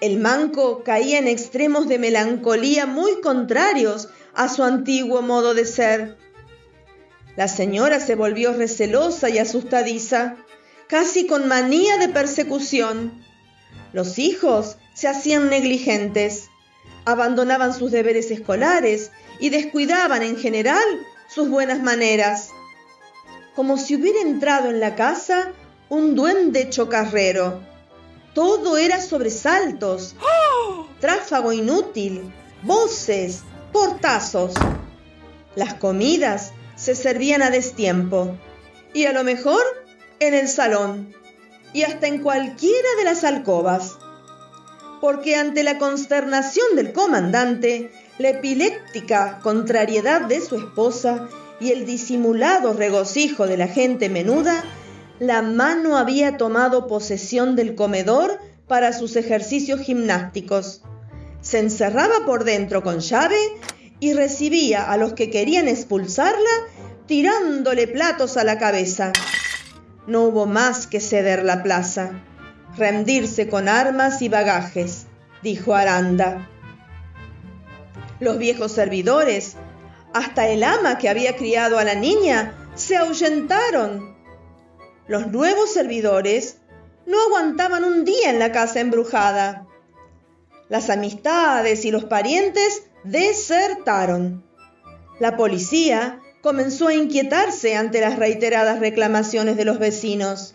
El 0.00 0.18
manco 0.18 0.82
caía 0.82 1.18
en 1.18 1.28
extremos 1.28 1.86
de 1.86 1.98
melancolía 1.98 2.86
muy 2.86 3.20
contrarios 3.20 4.08
a 4.34 4.48
su 4.48 4.62
antiguo 4.62 5.20
modo 5.20 5.52
de 5.52 5.66
ser. 5.66 6.16
La 7.36 7.48
señora 7.48 8.00
se 8.00 8.14
volvió 8.14 8.54
recelosa 8.54 9.28
y 9.28 9.38
asustadiza, 9.38 10.36
casi 10.86 11.26
con 11.26 11.48
manía 11.48 11.98
de 11.98 12.08
persecución. 12.08 13.22
Los 13.92 14.18
hijos 14.18 14.76
se 14.94 15.06
hacían 15.06 15.50
negligentes, 15.50 16.48
abandonaban 17.04 17.74
sus 17.74 17.90
deberes 17.90 18.30
escolares 18.30 19.10
y 19.38 19.50
descuidaban 19.50 20.22
en 20.22 20.36
general 20.36 20.82
sus 21.28 21.48
buenas 21.48 21.82
maneras, 21.82 22.50
como 23.54 23.76
si 23.76 23.96
hubiera 23.96 24.20
entrado 24.20 24.70
en 24.70 24.80
la 24.80 24.94
casa 24.94 25.52
un 25.88 26.14
duende 26.14 26.70
chocarrero. 26.70 27.69
Todo 28.34 28.76
era 28.76 29.00
sobresaltos, 29.00 30.14
tráfago 31.00 31.52
inútil, 31.52 32.32
voces, 32.62 33.42
portazos. 33.72 34.54
Las 35.56 35.74
comidas 35.74 36.52
se 36.76 36.94
servían 36.94 37.42
a 37.42 37.50
destiempo 37.50 38.36
y 38.94 39.06
a 39.06 39.12
lo 39.12 39.24
mejor 39.24 39.62
en 40.20 40.34
el 40.34 40.48
salón 40.48 41.14
y 41.72 41.82
hasta 41.82 42.06
en 42.06 42.22
cualquiera 42.22 42.88
de 42.98 43.04
las 43.04 43.24
alcobas. 43.24 43.96
Porque 45.00 45.34
ante 45.34 45.64
la 45.64 45.78
consternación 45.78 46.76
del 46.76 46.92
comandante, 46.92 47.90
la 48.18 48.30
epiléptica 48.30 49.40
contrariedad 49.42 50.22
de 50.22 50.40
su 50.40 50.56
esposa 50.56 51.28
y 51.58 51.72
el 51.72 51.86
disimulado 51.86 52.74
regocijo 52.74 53.46
de 53.46 53.56
la 53.56 53.68
gente 53.68 54.08
menuda, 54.08 54.64
la 55.20 55.42
mano 55.42 55.98
había 55.98 56.38
tomado 56.38 56.86
posesión 56.86 57.54
del 57.54 57.74
comedor 57.74 58.40
para 58.66 58.94
sus 58.94 59.16
ejercicios 59.16 59.80
gimnásticos. 59.80 60.82
Se 61.42 61.58
encerraba 61.58 62.24
por 62.24 62.44
dentro 62.44 62.82
con 62.82 63.00
llave 63.00 63.38
y 64.00 64.14
recibía 64.14 64.90
a 64.90 64.96
los 64.96 65.12
que 65.12 65.30
querían 65.30 65.68
expulsarla 65.68 66.50
tirándole 67.06 67.86
platos 67.86 68.38
a 68.38 68.44
la 68.44 68.58
cabeza. 68.58 69.12
No 70.06 70.22
hubo 70.22 70.46
más 70.46 70.86
que 70.86 71.00
ceder 71.00 71.44
la 71.44 71.62
plaza, 71.62 72.12
rendirse 72.78 73.46
con 73.46 73.68
armas 73.68 74.22
y 74.22 74.30
bagajes, 74.30 75.06
dijo 75.42 75.74
Aranda. 75.74 76.48
Los 78.20 78.38
viejos 78.38 78.72
servidores, 78.72 79.56
hasta 80.14 80.48
el 80.48 80.64
ama 80.64 80.96
que 80.96 81.10
había 81.10 81.36
criado 81.36 81.78
a 81.78 81.84
la 81.84 81.94
niña, 81.94 82.54
se 82.74 82.96
ahuyentaron 82.96 84.19
los 85.10 85.26
nuevos 85.26 85.72
servidores 85.72 86.58
no 87.04 87.20
aguantaban 87.20 87.82
un 87.82 88.04
día 88.04 88.30
en 88.30 88.38
la 88.38 88.52
casa 88.52 88.78
embrujada. 88.78 89.66
Las 90.68 90.88
amistades 90.88 91.84
y 91.84 91.90
los 91.90 92.04
parientes 92.04 92.84
desertaron. 93.02 94.44
La 95.18 95.36
policía 95.36 96.20
comenzó 96.42 96.86
a 96.86 96.94
inquietarse 96.94 97.74
ante 97.74 98.00
las 98.00 98.20
reiteradas 98.20 98.78
reclamaciones 98.78 99.56
de 99.56 99.64
los 99.64 99.80
vecinos. 99.80 100.54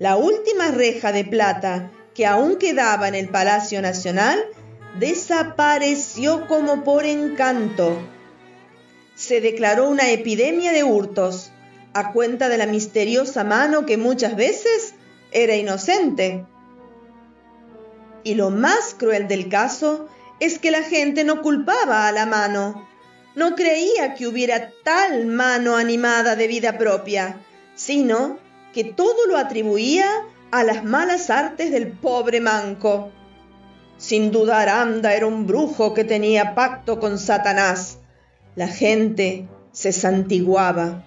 La 0.00 0.16
última 0.16 0.72
reja 0.72 1.12
de 1.12 1.24
plata 1.24 1.92
que 2.12 2.26
aún 2.26 2.56
quedaba 2.56 3.06
en 3.06 3.14
el 3.14 3.28
Palacio 3.28 3.80
Nacional 3.80 4.44
desapareció 4.98 6.48
como 6.48 6.82
por 6.82 7.04
encanto. 7.04 8.02
Se 9.14 9.40
declaró 9.40 9.88
una 9.88 10.10
epidemia 10.10 10.72
de 10.72 10.82
hurtos 10.82 11.52
a 11.94 12.12
cuenta 12.12 12.48
de 12.48 12.58
la 12.58 12.66
misteriosa 12.66 13.44
mano 13.44 13.86
que 13.86 13.96
muchas 13.96 14.36
veces 14.36 14.94
era 15.30 15.54
inocente. 15.54 16.44
Y 18.24 18.34
lo 18.34 18.50
más 18.50 18.94
cruel 18.98 19.28
del 19.28 19.48
caso 19.48 20.08
es 20.40 20.58
que 20.58 20.70
la 20.70 20.82
gente 20.82 21.24
no 21.24 21.40
culpaba 21.40 22.08
a 22.08 22.12
la 22.12 22.26
mano, 22.26 22.88
no 23.34 23.54
creía 23.54 24.14
que 24.14 24.26
hubiera 24.26 24.72
tal 24.82 25.26
mano 25.26 25.76
animada 25.76 26.36
de 26.36 26.48
vida 26.48 26.78
propia, 26.78 27.40
sino 27.74 28.38
que 28.72 28.84
todo 28.84 29.26
lo 29.28 29.36
atribuía 29.36 30.08
a 30.50 30.64
las 30.64 30.84
malas 30.84 31.30
artes 31.30 31.70
del 31.70 31.92
pobre 31.92 32.40
manco. 32.40 33.10
Sin 33.98 34.32
duda 34.32 34.60
Aranda 34.60 35.14
era 35.14 35.26
un 35.26 35.46
brujo 35.46 35.94
que 35.94 36.04
tenía 36.04 36.54
pacto 36.54 36.98
con 36.98 37.18
Satanás. 37.18 37.98
La 38.56 38.68
gente 38.68 39.48
se 39.72 39.92
santiguaba. 39.92 41.04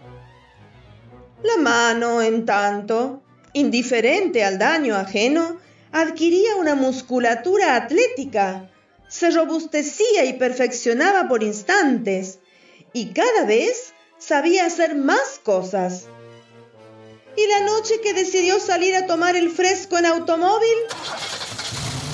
La 1.43 1.57
mano, 1.57 2.23
en 2.23 2.45
tanto, 2.47 3.21
indiferente 3.53 4.43
al 4.43 4.57
daño 4.57 4.95
ajeno, 4.95 5.59
adquiría 5.91 6.55
una 6.55 6.73
musculatura 6.73 7.75
atlética, 7.75 8.71
se 9.07 9.29
robustecía 9.29 10.25
y 10.25 10.33
perfeccionaba 10.33 11.27
por 11.27 11.43
instantes, 11.43 12.39
y 12.91 13.13
cada 13.13 13.45
vez 13.45 13.93
sabía 14.17 14.65
hacer 14.65 14.95
más 14.95 15.39
cosas. 15.43 16.05
¿Y 17.35 17.45
la 17.47 17.59
noche 17.59 18.01
que 18.01 18.15
decidió 18.15 18.59
salir 18.59 18.95
a 18.95 19.05
tomar 19.05 19.35
el 19.35 19.51
fresco 19.51 19.99
en 19.99 20.07
automóvil? 20.07 20.77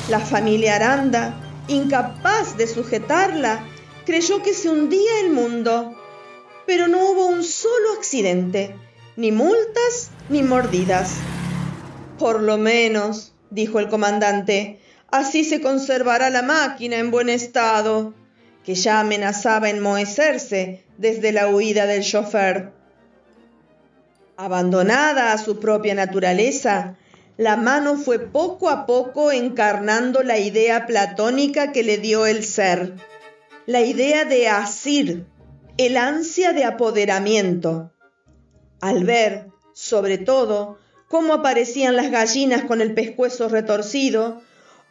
La 0.10 0.20
familia 0.20 0.76
Aranda, 0.76 1.34
incapaz 1.70 2.58
de 2.58 2.68
sujetarla, 2.68 3.66
creyó 4.06 4.44
que 4.44 4.54
se 4.54 4.70
hundía 4.70 5.22
el 5.22 5.30
mundo, 5.30 5.98
pero 6.68 6.90
no 6.90 7.10
hubo 7.10 7.28
un 7.28 7.46
solo 7.46 7.94
accidente 7.94 8.76
ni 9.16 9.32
multas 9.32 10.10
ni 10.30 10.42
mordidas. 10.42 11.16
Por 12.18 12.42
lo 12.42 12.58
menos, 12.58 13.34
dijo 13.50 13.80
el 13.80 13.88
comandante, 13.88 14.80
así 15.12 15.44
se 15.44 15.62
conservará 15.62 16.30
la 16.30 16.42
máquina 16.42 16.98
en 16.98 17.12
buen 17.12 17.30
estado, 17.30 18.14
que 18.64 18.76
ya 18.76 19.00
amenazaba 19.00 19.70
enmohecerse 19.70 20.84
desde 20.98 21.32
la 21.32 21.48
huida 21.50 21.86
del 21.86 22.04
chofer. 22.04 22.72
Abandonada 24.38 25.34
a 25.34 25.38
su 25.38 25.60
propia 25.60 25.94
naturaleza, 25.94 26.96
la 27.38 27.58
mano 27.58 27.98
fue 27.98 28.20
poco 28.20 28.70
a 28.70 28.86
poco 28.86 29.32
encarnando 29.32 30.24
la 30.24 30.38
idea 30.38 30.86
platónica 30.86 31.72
que 31.72 31.84
le 31.84 31.98
dio 31.98 32.26
el 32.26 32.44
ser, 32.44 32.94
la 33.66 33.82
idea 33.82 34.26
de 34.26 34.48
asir, 34.48 35.26
el 35.78 35.98
ansia 35.98 36.54
de 36.54 36.64
apoderamiento 36.64 37.93
al 38.84 39.06
ver, 39.06 39.46
sobre 39.72 40.18
todo, 40.18 40.78
cómo 41.08 41.36
aparecían 41.36 41.96
las 41.96 42.12
gallinas 42.12 42.66
con 42.66 42.82
el 42.82 42.94
pescuezo 42.94 43.48
retorcido, 43.48 44.42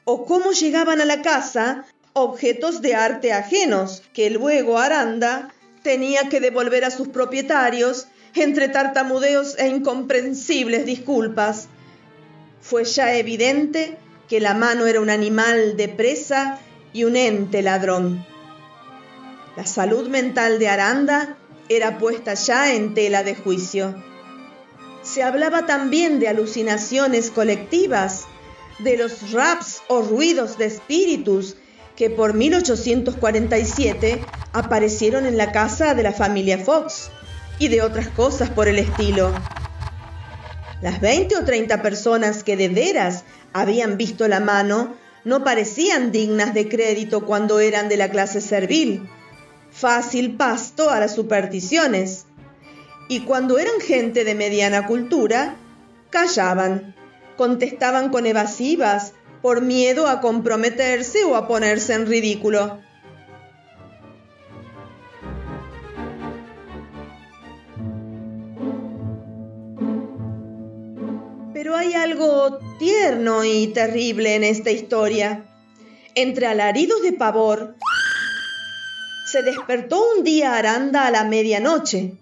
o 0.05 0.25
cómo 0.25 0.53
llegaban 0.53 1.03
a 1.03 1.05
la 1.05 1.21
casa 1.21 1.85
objetos 2.15 2.81
de 2.81 2.95
arte 2.95 3.35
ajenos 3.35 4.03
que 4.15 4.31
luego 4.31 4.79
Aranda 4.79 5.53
tenía 5.83 6.31
que 6.31 6.41
devolver 6.41 6.87
a 6.87 6.91
sus 6.91 7.09
propietarios 7.09 8.09
entre 8.35 8.71
tartamudeos 8.71 9.59
e 9.59 9.69
incomprensibles 9.69 10.87
disculpas. 10.87 11.69
Fue 12.63 12.85
ya 12.85 13.15
evidente 13.15 13.99
que 14.27 14.41
la 14.41 14.55
mano 14.55 14.87
era 14.87 15.03
un 15.03 15.11
animal 15.11 15.77
de 15.77 15.89
presa 15.89 16.61
y 16.95 17.05
un 17.05 17.15
ente 17.15 17.61
ladrón. 17.61 18.25
La 19.55 19.67
salud 19.67 20.09
mental 20.09 20.59
de 20.59 20.69
Aranda 20.69 21.37
era 21.69 21.99
puesta 21.99 22.35
ya 22.35 22.75
en 22.75 22.95
tela 22.95 23.23
de 23.23 23.35
juicio. 23.35 23.95
Se 25.03 25.23
hablaba 25.23 25.67
también 25.67 26.21
de 26.21 26.29
alucinaciones 26.29 27.31
colectivas, 27.31 28.25
de 28.79 28.97
los 28.97 29.33
raps 29.33 29.83
o 29.89 30.03
ruidos 30.03 30.59
de 30.59 30.67
espíritus 30.67 31.57
que 31.97 32.11
por 32.11 32.35
1847 32.35 34.25
aparecieron 34.53 35.27
en 35.27 35.37
la 35.37 35.53
casa 35.53 35.95
de 35.95 36.03
la 36.03 36.13
familia 36.13 36.59
Fox 36.59 37.11
y 37.59 37.69
de 37.69 37.83
otras 37.83 38.09
cosas 38.09 38.51
por 38.51 38.69
el 38.69 38.79
estilo. 38.79 39.33
Las 40.81 41.01
20 41.01 41.37
o 41.37 41.45
30 41.45 41.83
personas 41.83 42.43
que 42.43 42.57
de 42.57 42.69
veras 42.69 43.25
habían 43.53 43.97
visto 43.97 44.27
la 44.27 44.41
mano 44.41 44.97
no 45.25 45.45
parecían 45.45 46.11
dignas 46.11 46.55
de 46.55 46.69
crédito 46.69 47.25
cuando 47.25 47.61
eran 47.61 47.89
de 47.89 47.97
la 47.97 48.11
clase 48.11 48.41
servil 48.41 49.09
fácil 49.73 50.37
pasto 50.37 50.91
a 50.91 51.01
las 51.01 51.15
supersticiones, 51.15 52.27
y 53.09 53.21
cuando 53.21 53.59
eran 53.59 53.81
gente 53.81 54.25
de 54.25 54.35
mediana 54.35 54.87
cultura, 54.87 55.57
callaban, 56.11 56.95
contestaban 57.37 58.11
con 58.11 58.27
evasivas 58.27 59.15
por 59.41 59.61
miedo 59.61 60.07
a 60.07 60.21
comprometerse 60.21 61.25
o 61.25 61.35
a 61.35 61.49
ponerse 61.49 61.95
en 61.95 62.07
ridículo. 62.07 62.79
Pero 71.53 71.77
hay 71.77 71.95
algo 71.95 72.59
tierno 72.79 73.45
y 73.45 73.69
terrible 73.69 74.37
en 74.37 74.45
esta 74.45 74.71
historia. 74.71 75.45
Entre 76.15 76.47
alaridos 76.47 77.03
de 77.03 77.13
pavor, 77.13 77.77
se 79.33 79.43
despertó 79.43 80.05
un 80.15 80.25
día 80.25 80.57
Aranda 80.57 81.07
a 81.07 81.11
la 81.11 81.25
medianoche. 81.25 82.13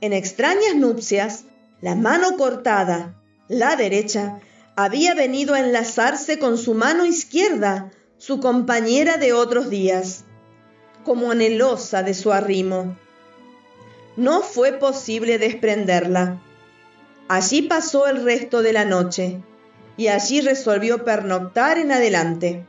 En 0.00 0.12
extrañas 0.12 0.74
nupcias, 0.74 1.44
la 1.80 1.94
mano 1.94 2.36
cortada, 2.36 3.14
la 3.46 3.76
derecha, 3.76 4.40
había 4.74 5.14
venido 5.14 5.54
a 5.54 5.60
enlazarse 5.60 6.40
con 6.40 6.58
su 6.58 6.74
mano 6.74 7.06
izquierda, 7.06 7.92
su 8.18 8.40
compañera 8.40 9.16
de 9.16 9.32
otros 9.32 9.70
días, 9.70 10.24
como 11.04 11.30
anhelosa 11.30 12.02
de 12.02 12.14
su 12.14 12.32
arrimo. 12.32 12.96
No 14.16 14.42
fue 14.42 14.72
posible 14.72 15.38
desprenderla. 15.38 16.42
Allí 17.28 17.62
pasó 17.62 18.08
el 18.08 18.24
resto 18.24 18.60
de 18.62 18.72
la 18.72 18.84
noche 18.84 19.40
y 19.96 20.08
allí 20.08 20.40
resolvió 20.40 21.04
pernoctar 21.04 21.78
en 21.78 21.92
adelante. 21.92 22.66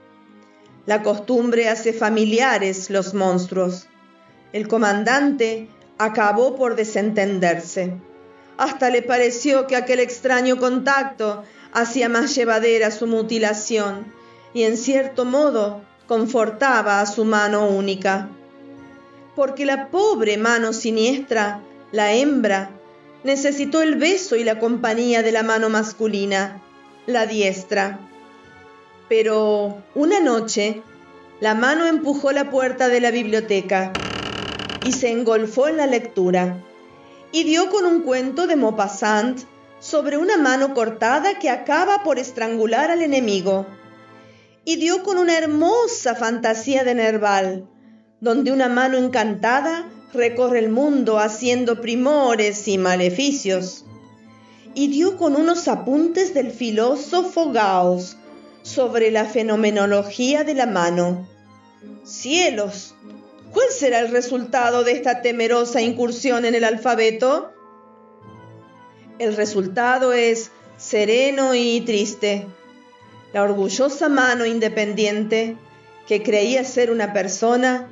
La 0.85 1.03
costumbre 1.03 1.69
hace 1.69 1.93
familiares 1.93 2.89
los 2.89 3.13
monstruos. 3.13 3.87
El 4.51 4.67
comandante 4.67 5.67
acabó 5.97 6.55
por 6.55 6.75
desentenderse. 6.75 7.93
Hasta 8.57 8.89
le 8.89 9.01
pareció 9.01 9.67
que 9.67 9.75
aquel 9.75 9.99
extraño 9.99 10.57
contacto 10.57 11.43
hacía 11.71 12.09
más 12.09 12.35
llevadera 12.35 12.91
su 12.91 13.07
mutilación 13.07 14.11
y 14.53 14.63
en 14.63 14.75
cierto 14.75 15.25
modo 15.25 15.81
confortaba 16.07 16.99
a 16.99 17.05
su 17.05 17.25
mano 17.25 17.67
única. 17.67 18.29
Porque 19.35 19.65
la 19.65 19.87
pobre 19.89 20.37
mano 20.37 20.73
siniestra, 20.73 21.61
la 21.91 22.13
hembra, 22.13 22.71
necesitó 23.23 23.81
el 23.81 23.95
beso 23.95 24.35
y 24.35 24.43
la 24.43 24.59
compañía 24.59 25.23
de 25.23 25.31
la 25.31 25.43
mano 25.43 25.69
masculina, 25.69 26.61
la 27.05 27.27
diestra. 27.27 28.10
Pero 29.11 29.83
una 29.93 30.21
noche, 30.21 30.83
la 31.41 31.53
mano 31.53 31.85
empujó 31.85 32.31
la 32.31 32.49
puerta 32.49 32.87
de 32.87 33.01
la 33.01 33.11
biblioteca 33.11 33.91
y 34.85 34.93
se 34.93 35.11
engolfó 35.11 35.67
en 35.67 35.75
la 35.75 35.85
lectura 35.85 36.63
y 37.33 37.43
dio 37.43 37.69
con 37.69 37.85
un 37.85 38.03
cuento 38.03 38.47
de 38.47 38.55
Maupassant 38.55 39.41
sobre 39.81 40.15
una 40.15 40.37
mano 40.37 40.73
cortada 40.73 41.39
que 41.39 41.49
acaba 41.49 42.03
por 42.03 42.19
estrangular 42.19 42.89
al 42.89 43.01
enemigo. 43.01 43.65
Y 44.63 44.77
dio 44.77 45.03
con 45.03 45.17
una 45.17 45.37
hermosa 45.37 46.15
fantasía 46.15 46.85
de 46.85 46.95
Nerval, 46.95 47.67
donde 48.21 48.53
una 48.53 48.69
mano 48.69 48.97
encantada 48.97 49.89
recorre 50.13 50.59
el 50.59 50.69
mundo 50.69 51.19
haciendo 51.19 51.81
primores 51.81 52.65
y 52.69 52.77
maleficios. 52.77 53.83
Y 54.73 54.87
dio 54.87 55.17
con 55.17 55.35
unos 55.35 55.67
apuntes 55.67 56.33
del 56.33 56.51
filósofo 56.51 57.51
Gauss 57.51 58.15
sobre 58.71 59.11
la 59.11 59.25
fenomenología 59.25 60.43
de 60.43 60.53
la 60.53 60.65
mano. 60.65 61.27
Cielos, 62.03 62.95
¿cuál 63.51 63.67
será 63.69 63.99
el 63.99 64.11
resultado 64.11 64.83
de 64.83 64.93
esta 64.93 65.21
temerosa 65.21 65.81
incursión 65.81 66.45
en 66.45 66.55
el 66.55 66.63
alfabeto? 66.63 67.51
El 69.19 69.35
resultado 69.35 70.13
es 70.13 70.51
sereno 70.77 71.53
y 71.53 71.81
triste. 71.81 72.47
La 73.33 73.43
orgullosa 73.43 74.09
mano 74.09 74.45
independiente, 74.45 75.57
que 76.07 76.23
creía 76.23 76.63
ser 76.63 76.91
una 76.91 77.13
persona, 77.13 77.89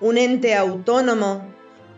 un 0.00 0.18
ente 0.18 0.54
autónomo, 0.54 1.42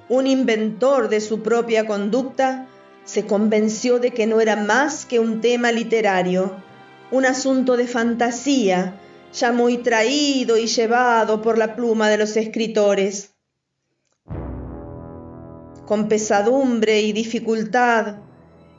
un 0.08 0.26
inventor 0.26 1.08
de 1.08 1.20
su 1.20 1.42
propia 1.42 1.86
conducta, 1.86 2.68
se 3.04 3.26
convenció 3.26 3.98
de 3.98 4.10
que 4.10 4.26
no 4.26 4.40
era 4.40 4.56
más 4.56 5.06
que 5.06 5.18
un 5.18 5.40
tema 5.40 5.72
literario, 5.72 6.67
un 7.10 7.24
asunto 7.24 7.76
de 7.76 7.86
fantasía, 7.86 9.00
ya 9.32 9.52
muy 9.52 9.78
traído 9.78 10.56
y 10.56 10.66
llevado 10.66 11.42
por 11.42 11.58
la 11.58 11.74
pluma 11.74 12.08
de 12.08 12.18
los 12.18 12.36
escritores. 12.36 13.34
Con 15.86 16.08
pesadumbre 16.08 17.00
y 17.00 17.12
dificultad, 17.12 18.16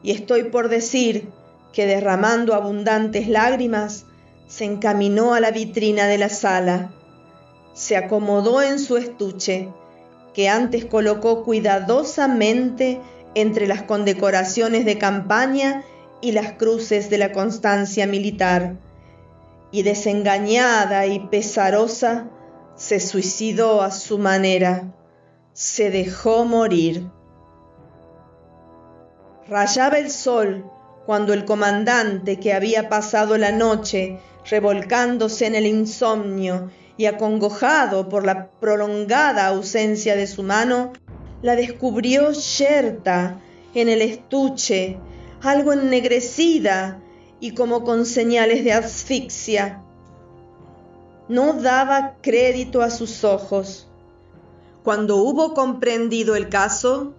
y 0.04 0.12
estoy 0.12 0.44
por 0.44 0.70
decir 0.70 1.30
que 1.74 1.86
derramando 1.86 2.54
abundantes 2.54 3.28
lágrimas, 3.28 4.06
se 4.48 4.66
encaminó 4.66 5.34
a 5.34 5.40
la 5.40 5.52
vitrina 5.52 6.08
de 6.08 6.18
la 6.18 6.30
sala, 6.30 6.92
se 7.74 7.98
acomodó 7.98 8.62
en 8.62 8.80
su 8.80 8.98
estuche, 8.98 9.70
que 10.34 10.50
antes 10.50 10.86
colocó 10.86 11.44
cuidadosamente 11.44 13.00
entre 13.36 13.68
las 13.68 13.84
condecoraciones 13.84 14.86
de 14.86 14.98
campaña 14.98 15.84
y 16.22 16.32
las 16.32 16.54
cruces 16.54 17.10
de 17.10 17.18
la 17.18 17.32
constancia 17.32 18.08
militar, 18.08 18.78
y 19.72 19.84
desengañada 19.84 21.06
y 21.06 21.20
pesarosa, 21.28 22.30
se 22.76 23.00
suicidó 23.00 23.82
a 23.82 23.92
su 23.92 24.18
manera, 24.18 24.94
se 25.54 25.90
dejó 25.90 26.46
morir. 26.46 27.10
Rayaba 29.48 29.98
el 29.98 30.12
sol 30.12 30.66
cuando 31.06 31.34
el 31.34 31.44
comandante, 31.46 32.40
que 32.40 32.54
había 32.54 32.88
pasado 32.88 33.38
la 33.38 33.52
noche 33.52 34.20
revolcándose 34.50 35.46
en 35.48 35.56
el 35.56 35.66
insomnio 35.66 36.72
y 36.98 37.06
acongojado 37.06 38.10
por 38.10 38.26
la 38.26 38.52
prolongada 38.60 39.48
ausencia 39.48 40.16
de 40.16 40.28
su 40.28 40.44
mano, 40.44 40.94
la 41.42 41.56
descubrió 41.56 42.32
yerta 42.32 43.40
en 43.74 43.90
el 43.90 44.02
estuche, 44.02 44.98
algo 45.42 45.74
ennegrecida 45.74 47.02
y 47.40 47.54
como 47.54 47.84
con 47.84 48.06
señales 48.06 48.64
de 48.64 48.74
asfixia. 48.74 49.84
No 51.28 51.54
daba 51.54 52.16
crédito 52.22 52.82
a 52.82 52.90
sus 52.90 53.24
ojos. 53.24 53.88
Cuando 54.84 55.18
hubo 55.18 55.54
comprendido 55.54 56.36
el 56.36 56.50
caso, 56.50 57.14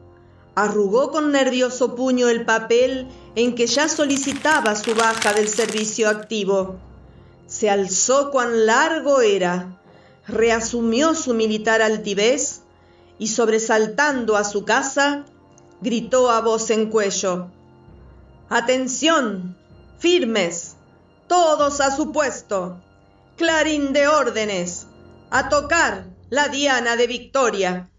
arrugó 0.54 1.10
con 1.10 1.32
nervioso 1.32 1.94
puño 1.94 2.28
el 2.28 2.44
papel 2.44 3.08
en 3.36 3.54
que 3.54 3.66
ya 3.66 3.88
solicitaba 3.88 4.74
su 4.74 4.94
baja 4.94 5.32
del 5.32 5.48
servicio 5.48 6.08
activo. 6.08 6.76
Se 7.46 7.70
alzó 7.70 8.30
cuán 8.30 8.66
largo 8.66 9.20
era, 9.20 9.80
reasumió 10.26 11.14
su 11.14 11.34
militar 11.34 11.82
altivez 11.82 12.62
y 13.18 13.28
sobresaltando 13.28 14.36
a 14.36 14.44
su 14.44 14.64
casa, 14.64 15.24
gritó 15.80 16.30
a 16.30 16.40
voz 16.40 16.70
en 16.70 16.90
cuello. 16.90 17.48
Atención, 18.52 19.56
firmes, 20.00 20.74
todos 21.28 21.80
a 21.80 21.94
su 21.94 22.10
puesto. 22.10 22.82
Clarín 23.36 23.92
de 23.92 24.08
órdenes, 24.08 24.88
a 25.30 25.48
tocar 25.48 26.06
la 26.30 26.48
diana 26.48 26.96
de 26.96 27.06
victoria. 27.06 27.90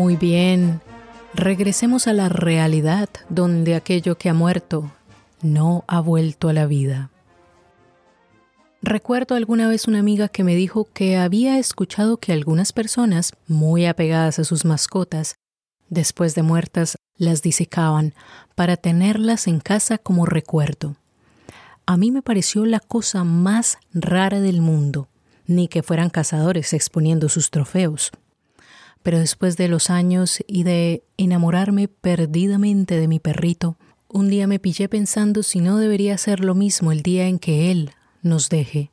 Muy 0.00 0.16
bien, 0.16 0.80
regresemos 1.34 2.06
a 2.06 2.14
la 2.14 2.30
realidad 2.30 3.10
donde 3.28 3.74
aquello 3.74 4.16
que 4.16 4.30
ha 4.30 4.34
muerto 4.34 4.90
no 5.42 5.84
ha 5.88 6.00
vuelto 6.00 6.48
a 6.48 6.54
la 6.54 6.64
vida. 6.64 7.10
Recuerdo 8.80 9.34
alguna 9.34 9.68
vez 9.68 9.88
una 9.88 9.98
amiga 9.98 10.28
que 10.28 10.42
me 10.42 10.54
dijo 10.54 10.88
que 10.94 11.18
había 11.18 11.58
escuchado 11.58 12.16
que 12.16 12.32
algunas 12.32 12.72
personas, 12.72 13.34
muy 13.46 13.84
apegadas 13.84 14.38
a 14.38 14.44
sus 14.44 14.64
mascotas, 14.64 15.34
después 15.90 16.34
de 16.34 16.44
muertas 16.44 16.96
las 17.18 17.42
disecaban 17.42 18.14
para 18.54 18.78
tenerlas 18.78 19.48
en 19.48 19.60
casa 19.60 19.98
como 19.98 20.24
recuerdo. 20.24 20.96
A 21.84 21.98
mí 21.98 22.10
me 22.10 22.22
pareció 22.22 22.64
la 22.64 22.80
cosa 22.80 23.22
más 23.22 23.76
rara 23.92 24.40
del 24.40 24.62
mundo, 24.62 25.08
ni 25.46 25.68
que 25.68 25.82
fueran 25.82 26.08
cazadores 26.08 26.72
exponiendo 26.72 27.28
sus 27.28 27.50
trofeos 27.50 28.12
pero 29.02 29.18
después 29.18 29.56
de 29.56 29.68
los 29.68 29.90
años 29.90 30.42
y 30.46 30.62
de 30.62 31.02
enamorarme 31.16 31.88
perdidamente 31.88 32.98
de 32.98 33.08
mi 33.08 33.18
perrito, 33.18 33.76
un 34.08 34.28
día 34.28 34.46
me 34.46 34.58
pillé 34.58 34.88
pensando 34.88 35.42
si 35.42 35.60
no 35.60 35.78
debería 35.78 36.18
ser 36.18 36.40
lo 36.40 36.54
mismo 36.54 36.92
el 36.92 37.02
día 37.02 37.26
en 37.26 37.38
que 37.38 37.70
él 37.70 37.92
nos 38.22 38.48
deje. 38.48 38.90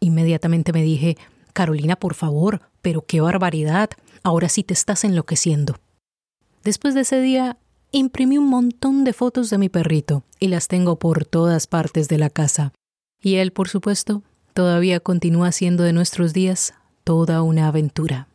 Inmediatamente 0.00 0.72
me 0.72 0.82
dije, 0.82 1.16
Carolina, 1.52 1.96
por 1.96 2.14
favor, 2.14 2.62
pero 2.82 3.02
qué 3.02 3.20
barbaridad, 3.20 3.90
ahora 4.22 4.48
sí 4.48 4.62
te 4.62 4.74
estás 4.74 5.04
enloqueciendo. 5.04 5.76
Después 6.64 6.94
de 6.94 7.02
ese 7.02 7.20
día, 7.20 7.58
imprimí 7.92 8.38
un 8.38 8.48
montón 8.48 9.04
de 9.04 9.12
fotos 9.12 9.50
de 9.50 9.58
mi 9.58 9.68
perrito 9.68 10.24
y 10.40 10.48
las 10.48 10.68
tengo 10.68 10.98
por 10.98 11.24
todas 11.24 11.66
partes 11.66 12.08
de 12.08 12.18
la 12.18 12.30
casa. 12.30 12.72
Y 13.22 13.36
él, 13.36 13.52
por 13.52 13.68
supuesto, 13.68 14.22
todavía 14.52 15.00
continúa 15.00 15.52
siendo 15.52 15.82
de 15.82 15.92
nuestros 15.92 16.32
días 16.32 16.74
toda 17.04 17.42
una 17.42 17.68
aventura. 17.68 18.28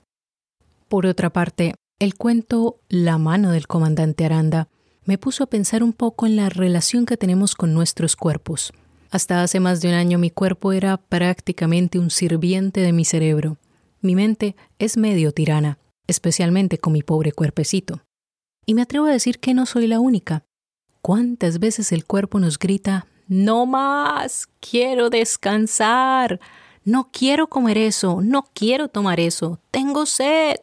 Por 0.92 1.06
otra 1.06 1.30
parte, 1.30 1.74
el 2.00 2.16
cuento 2.16 2.82
La 2.90 3.18
mano 3.18 3.54
del 3.54 3.66
comandante 3.66 4.26
Aranda 4.26 4.68
me 5.06 5.18
puso 5.18 5.46
a 5.46 5.48
pensar 5.48 5.84
un 5.84 5.94
poco 5.94 6.26
en 6.26 6.36
la 6.36 6.50
relación 6.50 7.06
que 7.06 7.16
tenemos 7.16 7.56
con 7.56 7.74
nuestros 7.74 8.18
cuerpos. 8.18 8.74
Hasta 9.10 9.42
hace 9.42 9.62
más 9.62 9.80
de 9.80 9.88
un 9.88 9.94
año 9.94 10.18
mi 10.18 10.32
cuerpo 10.32 10.74
era 10.74 10.98
prácticamente 10.98 11.98
un 11.98 12.10
sirviente 12.10 12.82
de 12.82 12.92
mi 12.92 13.06
cerebro. 13.06 13.56
Mi 14.02 14.16
mente 14.16 14.58
es 14.80 14.98
medio 14.98 15.32
tirana, 15.32 15.78
especialmente 16.08 16.78
con 16.78 16.92
mi 16.92 17.04
pobre 17.04 17.32
cuerpecito. 17.32 18.02
Y 18.66 18.74
me 18.74 18.82
atrevo 18.82 19.06
a 19.06 19.12
decir 19.12 19.40
que 19.40 19.54
no 19.54 19.66
soy 19.66 19.88
la 19.88 20.02
única. 20.02 20.44
¿Cuántas 21.02 21.60
veces 21.60 21.94
el 21.94 22.04
cuerpo 22.04 22.38
nos 22.38 22.60
grita, 22.60 23.08
no 23.30 23.66
más, 23.66 24.50
quiero 24.60 25.10
descansar, 25.10 26.42
no 26.84 27.12
quiero 27.14 27.48
comer 27.48 27.78
eso, 27.78 28.20
no 28.22 28.44
quiero 28.54 28.90
tomar 28.90 29.22
eso, 29.22 29.58
tengo 29.72 30.06
sed? 30.06 30.58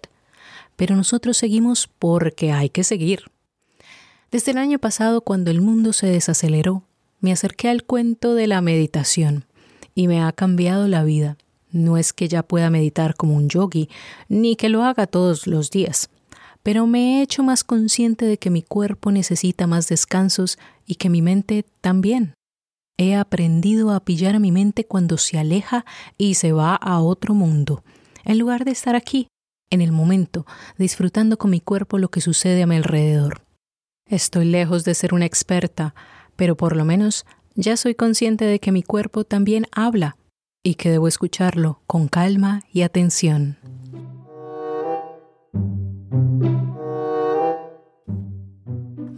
Pero 0.78 0.94
nosotros 0.94 1.36
seguimos 1.36 1.90
porque 1.98 2.52
hay 2.52 2.70
que 2.70 2.84
seguir. 2.84 3.24
Desde 4.30 4.52
el 4.52 4.58
año 4.58 4.78
pasado, 4.78 5.22
cuando 5.22 5.50
el 5.50 5.60
mundo 5.60 5.92
se 5.92 6.06
desaceleró, 6.06 6.84
me 7.20 7.32
acerqué 7.32 7.68
al 7.68 7.82
cuento 7.82 8.36
de 8.36 8.46
la 8.46 8.60
meditación 8.60 9.44
y 9.96 10.06
me 10.06 10.22
ha 10.22 10.30
cambiado 10.30 10.86
la 10.86 11.02
vida. 11.02 11.36
No 11.72 11.96
es 11.96 12.12
que 12.12 12.28
ya 12.28 12.44
pueda 12.44 12.70
meditar 12.70 13.16
como 13.16 13.34
un 13.34 13.48
yogi, 13.48 13.88
ni 14.28 14.54
que 14.54 14.68
lo 14.68 14.84
haga 14.84 15.08
todos 15.08 15.48
los 15.48 15.72
días, 15.72 16.10
pero 16.62 16.86
me 16.86 17.18
he 17.18 17.22
hecho 17.22 17.42
más 17.42 17.64
consciente 17.64 18.24
de 18.24 18.38
que 18.38 18.50
mi 18.50 18.62
cuerpo 18.62 19.10
necesita 19.10 19.66
más 19.66 19.88
descansos 19.88 20.60
y 20.86 20.94
que 20.94 21.10
mi 21.10 21.22
mente 21.22 21.64
también. 21.80 22.34
He 22.98 23.16
aprendido 23.16 23.90
a 23.90 24.04
pillar 24.04 24.36
a 24.36 24.38
mi 24.38 24.52
mente 24.52 24.86
cuando 24.86 25.18
se 25.18 25.38
aleja 25.38 25.84
y 26.16 26.34
se 26.34 26.52
va 26.52 26.76
a 26.76 27.00
otro 27.00 27.34
mundo, 27.34 27.82
en 28.24 28.38
lugar 28.38 28.64
de 28.64 28.70
estar 28.70 28.94
aquí, 28.94 29.26
en 29.70 29.81
el 29.81 29.92
momento, 29.92 30.46
disfrutando 30.76 31.38
con 31.38 31.50
mi 31.50 31.61
cuerpo 31.61 31.98
lo 31.98 32.09
que 32.09 32.20
sucede 32.20 32.62
a 32.62 32.66
mi 32.66 32.76
alrededor. 32.76 33.42
Estoy 34.07 34.46
lejos 34.46 34.85
de 34.85 34.94
ser 34.94 35.14
una 35.14 35.26
experta, 35.26 35.94
pero 36.37 36.57
por 36.57 36.76
lo 36.76 36.85
menos 36.85 37.26
ya 37.54 37.76
soy 37.76 37.94
consciente 37.94 38.44
de 38.44 38.61
que 38.61 38.72
mi 38.72 38.83
cuerpo 38.83 39.24
también 39.24 39.66
habla 39.72 40.16
y 40.62 40.74
que 40.74 40.90
debo 40.90 41.09
escucharlo 41.09 41.81
con 41.87 42.09
calma 42.09 42.62
y 42.72 42.83
atención. 42.83 43.59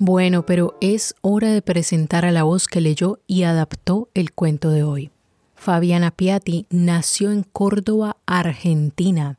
Bueno, 0.03 0.47
pero 0.47 0.77
es 0.81 1.15
hora 1.21 1.53
de 1.53 1.61
presentar 1.61 2.25
a 2.25 2.33
la 2.33 2.43
voz 2.43 2.67
que 2.67 2.81
leyó 2.81 3.21
y 3.27 3.43
adaptó 3.43 4.09
el 4.15 4.33
cuento 4.33 4.71
de 4.71 4.83
hoy. 4.83 5.11
Fabiana 5.55 6.11
Piatti 6.11 6.67
nació 6.71 7.31
en 7.31 7.43
Córdoba, 7.43 8.17
Argentina. 8.25 9.39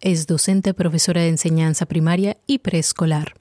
Es 0.00 0.26
docente 0.26 0.72
profesora 0.72 1.20
de 1.20 1.28
enseñanza 1.28 1.84
primaria 1.84 2.38
y 2.46 2.60
preescolar. 2.60 3.34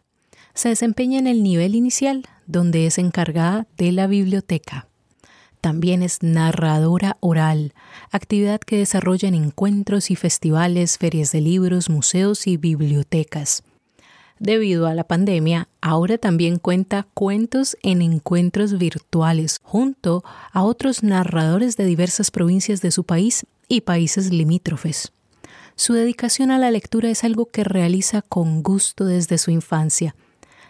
Se 0.53 0.67
desempeña 0.67 1.17
en 1.17 1.27
el 1.27 1.41
nivel 1.41 1.73
inicial 1.73 2.25
donde 2.47 2.85
es 2.85 2.97
encargada 2.97 3.65
de 3.77 3.93
la 3.93 4.07
biblioteca. 4.07 4.87
También 5.61 6.03
es 6.03 6.21
narradora 6.21 7.15
oral, 7.21 7.73
actividad 8.11 8.59
que 8.59 8.77
desarrolla 8.77 9.29
en 9.29 9.35
encuentros 9.35 10.11
y 10.11 10.17
festivales, 10.17 10.97
ferias 10.97 11.31
de 11.31 11.39
libros, 11.39 11.89
museos 11.89 12.45
y 12.45 12.57
bibliotecas. 12.57 13.63
Debido 14.37 14.87
a 14.87 14.93
la 14.93 15.05
pandemia, 15.05 15.69
ahora 15.79 16.17
también 16.17 16.59
cuenta 16.59 17.07
cuentos 17.13 17.77
en 17.83 18.01
encuentros 18.01 18.77
virtuales 18.77 19.59
junto 19.63 20.25
a 20.51 20.63
otros 20.63 21.03
narradores 21.03 21.77
de 21.77 21.85
diversas 21.85 22.31
provincias 22.31 22.81
de 22.81 22.91
su 22.91 23.05
país 23.05 23.45
y 23.69 23.81
países 23.81 24.31
limítrofes. 24.31 25.13
Su 25.79 25.93
dedicación 25.93 26.51
a 26.51 26.59
la 26.59 26.69
lectura 26.69 27.09
es 27.09 27.23
algo 27.23 27.47
que 27.47 27.63
realiza 27.63 28.21
con 28.21 28.61
gusto 28.61 29.05
desde 29.05 29.39
su 29.39 29.49
infancia 29.49 30.13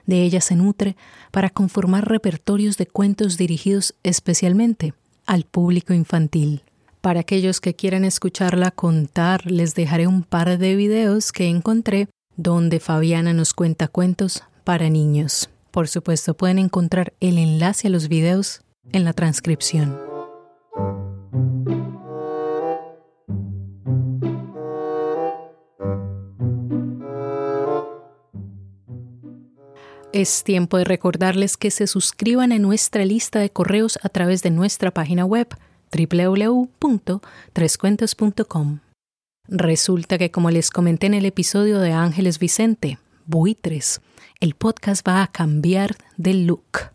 de 0.09 0.23
ella 0.23 0.41
se 0.41 0.55
nutre 0.55 0.97
para 1.31 1.49
conformar 1.49 2.09
repertorios 2.09 2.77
de 2.77 2.87
cuentos 2.87 3.37
dirigidos 3.37 3.93
especialmente 4.03 4.93
al 5.25 5.43
público 5.43 5.93
infantil. 5.93 6.63
Para 6.99 7.21
aquellos 7.21 7.61
que 7.61 7.75
quieran 7.75 8.03
escucharla 8.03 8.71
contar, 8.71 9.49
les 9.49 9.75
dejaré 9.75 10.07
un 10.07 10.23
par 10.23 10.57
de 10.57 10.75
videos 10.75 11.31
que 11.31 11.47
encontré 11.47 12.09
donde 12.35 12.79
Fabiana 12.79 13.33
nos 13.33 13.53
cuenta 13.53 13.87
cuentos 13.87 14.43
para 14.63 14.89
niños. 14.89 15.49
Por 15.71 15.87
supuesto, 15.87 16.33
pueden 16.33 16.59
encontrar 16.59 17.13
el 17.19 17.37
enlace 17.37 17.87
a 17.87 17.91
los 17.91 18.09
videos 18.09 18.61
en 18.91 19.05
la 19.05 19.13
transcripción. 19.13 20.08
Es 30.19 30.43
tiempo 30.43 30.77
de 30.77 30.83
recordarles 30.83 31.55
que 31.55 31.71
se 31.71 31.87
suscriban 31.87 32.51
a 32.51 32.59
nuestra 32.59 33.05
lista 33.05 33.39
de 33.39 33.51
correos 33.51 33.97
a 34.03 34.09
través 34.09 34.43
de 34.43 34.51
nuestra 34.51 34.91
página 34.91 35.23
web 35.23 35.47
www.trescuentos.com. 35.93 38.79
Resulta 39.47 40.17
que 40.17 40.29
como 40.29 40.51
les 40.51 40.71
comenté 40.71 41.07
en 41.07 41.13
el 41.13 41.23
episodio 41.23 41.79
de 41.79 41.93
Ángeles 41.93 42.37
Vicente, 42.37 42.99
Buitres, 43.27 44.01
el 44.41 44.55
podcast 44.55 45.07
va 45.07 45.23
a 45.23 45.27
cambiar 45.27 45.95
de 46.17 46.33
look. 46.33 46.91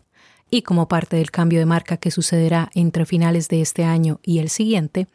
Y 0.51 0.61
como 0.61 0.87
parte 0.87 1.15
del 1.15 1.31
cambio 1.31 1.57
de 1.57 1.65
marca 1.65 1.97
que 1.97 2.11
sucederá 2.11 2.69
entre 2.75 3.07
finales 3.07 3.47
de 3.47 3.61
este 3.61 3.85
año 3.85 4.19
y 4.21 4.37
el 4.37 4.49
siguiente, 4.49 5.07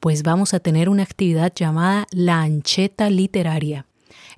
pues 0.00 0.22
vamos 0.22 0.54
a 0.54 0.60
tener 0.60 0.88
una 0.88 1.02
actividad 1.02 1.52
llamada 1.54 2.06
La 2.10 2.40
Ancheta 2.40 3.10
Literaria 3.10 3.84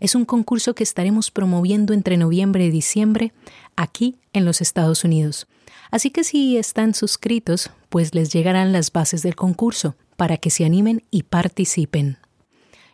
es 0.00 0.14
un 0.14 0.24
concurso 0.24 0.74
que 0.74 0.82
estaremos 0.82 1.30
promoviendo 1.30 1.92
entre 1.92 2.16
noviembre 2.16 2.66
y 2.66 2.70
diciembre 2.70 3.32
aquí 3.76 4.16
en 4.32 4.44
los 4.44 4.61
Estados 4.61 5.04
Unidos. 5.04 5.46
Así 5.90 6.11
que 6.11 6.24
si 6.24 6.56
están 6.56 6.94
suscritos, 6.94 7.70
pues 7.88 8.14
les 8.14 8.32
llegarán 8.32 8.72
las 8.72 8.92
bases 8.92 9.22
del 9.22 9.37
concurso 9.37 9.94
para 10.16 10.37
que 10.37 10.50
se 10.50 10.64
animen 10.64 11.04
y 11.11 11.24
participen. 11.24 12.18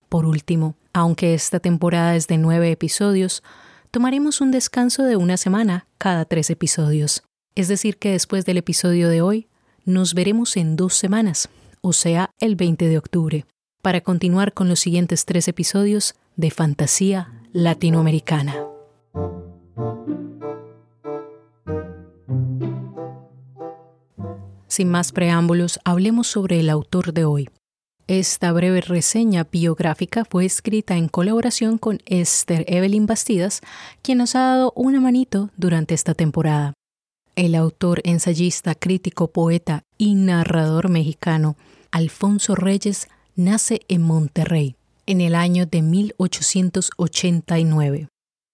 Por 0.09 0.25
último, 0.25 0.75
aunque 0.93 1.33
esta 1.33 1.59
temporada 1.59 2.15
es 2.15 2.27
de 2.27 2.37
nueve 2.37 2.71
episodios, 2.71 3.43
tomaremos 3.89 4.41
un 4.41 4.51
descanso 4.51 5.03
de 5.03 5.15
una 5.15 5.37
semana 5.37 5.87
cada 5.97 6.25
tres 6.25 6.49
episodios. 6.49 7.23
Es 7.55 7.67
decir, 7.67 7.97
que 7.97 8.11
después 8.11 8.45
del 8.45 8.57
episodio 8.57 9.09
de 9.09 9.21
hoy, 9.21 9.47
nos 9.85 10.13
veremos 10.13 10.57
en 10.57 10.75
dos 10.75 10.95
semanas, 10.95 11.49
o 11.81 11.93
sea, 11.93 12.31
el 12.39 12.55
20 12.55 12.87
de 12.87 12.97
octubre, 12.97 13.45
para 13.81 14.01
continuar 14.01 14.53
con 14.53 14.69
los 14.69 14.79
siguientes 14.79 15.25
tres 15.25 15.47
episodios 15.47 16.15
de 16.35 16.51
Fantasía 16.51 17.31
Latinoamericana. 17.51 18.55
Sin 24.73 24.89
más 24.89 25.11
preámbulos, 25.11 25.79
hablemos 25.85 26.25
sobre 26.25 26.59
el 26.59 26.67
autor 26.67 27.13
de 27.13 27.25
hoy. 27.25 27.47
Esta 28.07 28.51
breve 28.51 28.81
reseña 28.81 29.43
biográfica 29.43 30.25
fue 30.25 30.45
escrita 30.45 30.97
en 30.97 31.09
colaboración 31.09 31.77
con 31.77 31.99
Esther 32.07 32.65
Evelyn 32.67 33.05
Bastidas, 33.05 33.61
quien 34.01 34.17
nos 34.17 34.33
ha 34.33 34.39
dado 34.39 34.73
una 34.75 34.99
manito 34.99 35.51
durante 35.57 35.93
esta 35.93 36.15
temporada. 36.15 36.73
El 37.35 37.53
autor, 37.53 38.01
ensayista, 38.03 38.73
crítico, 38.73 39.27
poeta 39.27 39.83
y 39.99 40.15
narrador 40.15 40.89
mexicano, 40.89 41.55
Alfonso 41.91 42.55
Reyes, 42.55 43.09
nace 43.35 43.81
en 43.89 44.01
Monterrey 44.01 44.75
en 45.05 45.21
el 45.21 45.35
año 45.35 45.67
de 45.67 45.83
1889. 45.83 48.07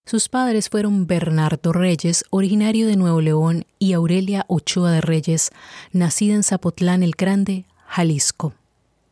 Sus 0.09 0.27
padres 0.27 0.69
fueron 0.69 1.05
Bernardo 1.05 1.71
Reyes, 1.71 2.25
originario 2.31 2.87
de 2.87 2.95
Nuevo 2.95 3.21
León, 3.21 3.65
y 3.77 3.93
Aurelia 3.93 4.43
Ochoa 4.47 4.89
de 4.89 5.01
Reyes, 5.01 5.51
nacida 5.91 6.33
en 6.33 6.41
Zapotlán 6.41 7.03
el 7.03 7.11
Grande, 7.11 7.65
Jalisco. 7.85 8.55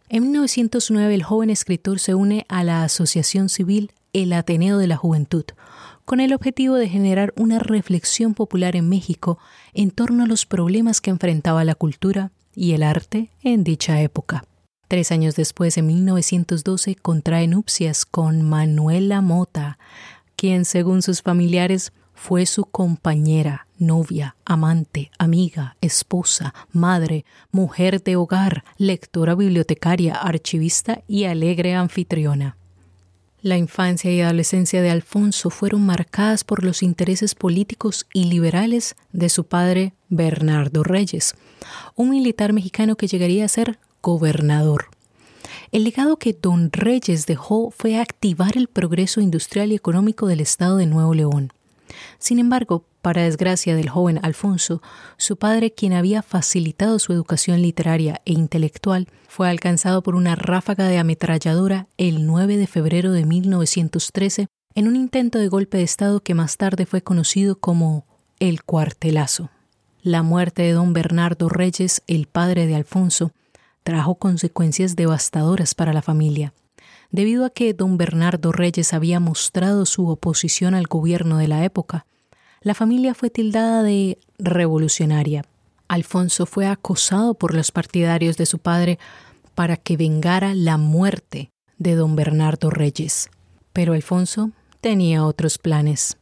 En 0.10 0.24
1909 0.24 1.14
el 1.14 1.22
joven 1.22 1.52
escritor 1.52 2.00
se 2.00 2.16
une 2.16 2.48
a 2.50 2.64
la 2.64 2.84
asociación 2.84 3.48
civil 3.48 3.92
El 4.12 4.34
Ateneo 4.34 4.80
de 4.80 4.88
la 4.88 4.98
Juventud, 4.98 5.46
con 6.04 6.20
el 6.20 6.34
objetivo 6.34 6.74
de 6.74 6.90
generar 6.90 7.32
una 7.38 7.60
reflexión 7.60 8.34
popular 8.34 8.76
en 8.76 8.90
México 8.90 9.38
en 9.76 9.92
torno 9.92 10.24
a 10.24 10.28
los 10.28 10.48
problemas 10.48 11.00
que 11.00 11.12
enfrentaba 11.12 11.64
la 11.64 11.76
cultura 11.76 12.32
y 12.56 12.72
el 12.72 12.82
arte 12.82 13.30
en 13.44 13.64
dicha 13.64 14.02
época. 14.02 14.46
Tres 14.88 15.12
años 15.12 15.36
después, 15.36 15.78
en 15.78 15.86
1912, 15.86 16.96
contrae 16.96 17.46
nupcias 17.48 18.06
con 18.06 18.42
Manuela 18.42 19.20
Mota, 19.20 19.78
quien, 20.38 20.64
según 20.64 21.02
sus 21.02 21.22
familiares, 21.22 21.92
fue 22.14 22.46
su 22.46 22.64
compañera, 22.64 23.68
novia, 23.78 24.38
amante, 24.46 25.12
amiga, 25.20 25.76
esposa, 25.82 26.54
madre, 26.72 27.26
mujer 27.52 28.02
de 28.02 28.16
hogar, 28.16 28.64
lectora 28.78 29.36
bibliotecaria, 29.36 30.16
archivista 30.16 31.04
y 31.08 31.26
alegre 31.26 31.76
anfitriona. 31.76 32.58
La 33.42 33.58
infancia 33.58 34.12
y 34.12 34.22
adolescencia 34.22 34.82
de 34.82 34.90
Alfonso 34.90 35.50
fueron 35.50 35.86
marcadas 35.86 36.44
por 36.44 36.64
los 36.64 36.82
intereses 36.82 37.36
políticos 37.36 38.08
y 38.14 38.26
liberales 38.26 38.96
de 39.12 39.30
su 39.30 39.46
padre 39.46 39.94
Bernardo 40.10 40.84
Reyes, 40.84 41.36
un 41.96 42.10
militar 42.10 42.52
mexicano 42.52 42.96
que 42.96 43.08
llegaría 43.08 43.46
a 43.46 43.50
ser 43.50 43.80
gobernador. 44.02 44.90
El 45.72 45.84
legado 45.84 46.18
que 46.18 46.34
don 46.34 46.72
Reyes 46.72 47.26
dejó 47.26 47.72
fue 47.72 48.00
activar 48.00 48.58
el 48.58 48.68
progreso 48.68 49.20
industrial 49.20 49.72
y 49.72 49.76
económico 49.76 50.28
del 50.28 50.40
estado 50.40 50.78
de 50.78 50.86
Nuevo 50.86 51.14
León. 51.14 51.52
Sin 52.20 52.40
embargo, 52.40 52.86
para 53.02 53.24
desgracia 53.24 53.76
del 53.76 53.90
joven 53.90 54.20
Alfonso, 54.24 54.82
su 55.18 55.38
padre, 55.38 55.72
quien 55.72 55.94
había 55.94 56.22
facilitado 56.22 57.00
su 57.00 57.14
educación 57.14 57.62
literaria 57.62 58.22
e 58.26 58.34
intelectual, 58.34 59.08
fue 59.28 59.50
alcanzado 59.50 60.04
por 60.04 60.16
una 60.16 60.36
ráfaga 60.36 60.88
de 60.88 61.00
ametralladora 61.00 61.88
el 61.98 62.26
9 62.26 62.58
de 62.58 62.68
febrero 62.68 63.12
de 63.12 63.26
1913 63.26 64.48
en 64.76 64.88
un 64.88 64.96
intento 64.96 65.40
de 65.40 65.48
golpe 65.48 65.78
de 65.78 65.84
Estado 65.84 66.22
que 66.22 66.34
más 66.34 66.58
tarde 66.58 66.86
fue 66.86 67.02
conocido 67.02 67.60
como 67.60 68.06
el 68.40 68.64
cuartelazo. 68.64 69.50
La 70.02 70.24
muerte 70.24 70.62
de 70.62 70.72
don 70.72 70.94
Bernardo 70.94 71.50
Reyes, 71.50 72.04
el 72.08 72.28
padre 72.28 72.68
de 72.68 72.76
Alfonso, 72.76 73.32
trajo 73.88 74.16
consecuencias 74.16 74.98
devastadoras 74.98 75.74
para 75.74 75.94
la 75.94 76.02
familia. 76.02 76.54
Debido 77.10 77.46
a 77.46 77.50
que 77.50 77.74
don 77.74 77.98
Bernardo 77.98 78.52
Reyes 78.52 78.92
había 78.92 79.22
mostrado 79.22 79.86
su 79.86 80.10
oposición 80.10 80.74
al 80.74 80.88
gobierno 80.88 81.38
de 81.38 81.48
la 81.48 81.64
época, 81.64 82.06
la 82.60 82.74
familia 82.74 83.14
fue 83.14 83.30
tildada 83.30 83.84
de 83.84 84.20
revolucionaria. 84.40 85.46
Alfonso 85.88 86.46
fue 86.46 86.68
acosado 86.68 87.36
por 87.36 87.56
los 87.56 87.72
partidarios 87.72 88.36
de 88.36 88.46
su 88.46 88.60
padre 88.60 89.00
para 89.56 89.78
que 89.78 89.96
vengara 89.96 90.54
la 90.54 90.76
muerte 90.76 91.52
de 91.78 91.96
don 91.96 92.18
Bernardo 92.18 92.70
Reyes. 92.70 93.30
Pero 93.72 93.94
Alfonso 93.94 94.52
tenía 94.82 95.24
otros 95.24 95.58
planes. 95.58 96.18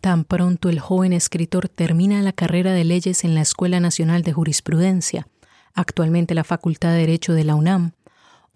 Tan 0.00 0.24
pronto 0.24 0.70
el 0.70 0.80
joven 0.80 1.12
escritor 1.12 1.68
termina 1.68 2.22
la 2.22 2.32
carrera 2.32 2.72
de 2.72 2.84
leyes 2.84 3.24
en 3.24 3.34
la 3.34 3.42
Escuela 3.42 3.78
Nacional 3.78 4.22
de 4.22 4.32
Jurisprudencia, 4.32 5.28
actualmente 5.74 6.34
la 6.34 6.44
Facultad 6.44 6.90
de 6.90 6.98
Derecho 6.98 7.34
de 7.34 7.44
la 7.44 7.54
UNAM, 7.54 7.92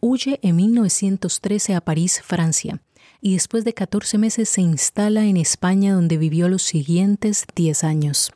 huye 0.00 0.38
en 0.42 0.56
1913 0.56 1.74
a 1.74 1.80
París, 1.80 2.22
Francia, 2.24 2.80
y 3.20 3.34
después 3.34 3.64
de 3.64 3.74
14 3.74 4.16
meses 4.18 4.48
se 4.48 4.60
instala 4.60 5.24
en 5.24 5.36
España 5.36 5.94
donde 5.94 6.16
vivió 6.16 6.48
los 6.48 6.62
siguientes 6.62 7.46
10 7.54 7.84
años. 7.84 8.32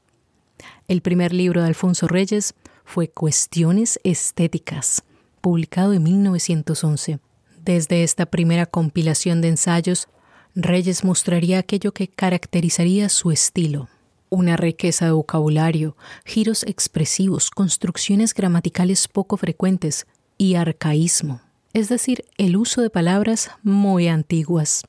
El 0.89 1.03
primer 1.03 1.33
libro 1.33 1.61
de 1.61 1.69
Alfonso 1.69 2.09
Reyes 2.09 2.55
fue 2.85 3.09
Cuestiones 3.09 4.01
Estéticas, 4.03 5.05
publicado 5.41 5.93
en 5.93 6.03
1911. 6.03 7.21
Desde 7.65 8.03
esta 8.03 8.27
primera 8.27 8.67
compilación 8.67 9.41
de 9.41 9.49
ensayos, 9.49 10.09
Reyes 10.55 11.05
mostraría 11.05 11.59
aquello 11.59 11.93
que 11.93 12.09
caracterizaría 12.09 13.09
su 13.09 13.31
estilo, 13.31 13.89
una 14.33 14.57
riqueza 14.57 15.05
de 15.05 15.13
vocabulario, 15.13 15.95
giros 16.25 16.63
expresivos, 16.63 17.51
construcciones 17.51 18.33
gramaticales 18.33 19.07
poco 19.07 19.37
frecuentes 19.37 20.07
y 20.39 20.55
arcaísmo, 20.55 21.43
es 21.75 21.91
decir, 21.91 22.25
el 22.39 22.57
uso 22.57 22.81
de 22.81 22.89
palabras 22.89 23.51
muy 23.63 24.09
antiguas. 24.09 24.85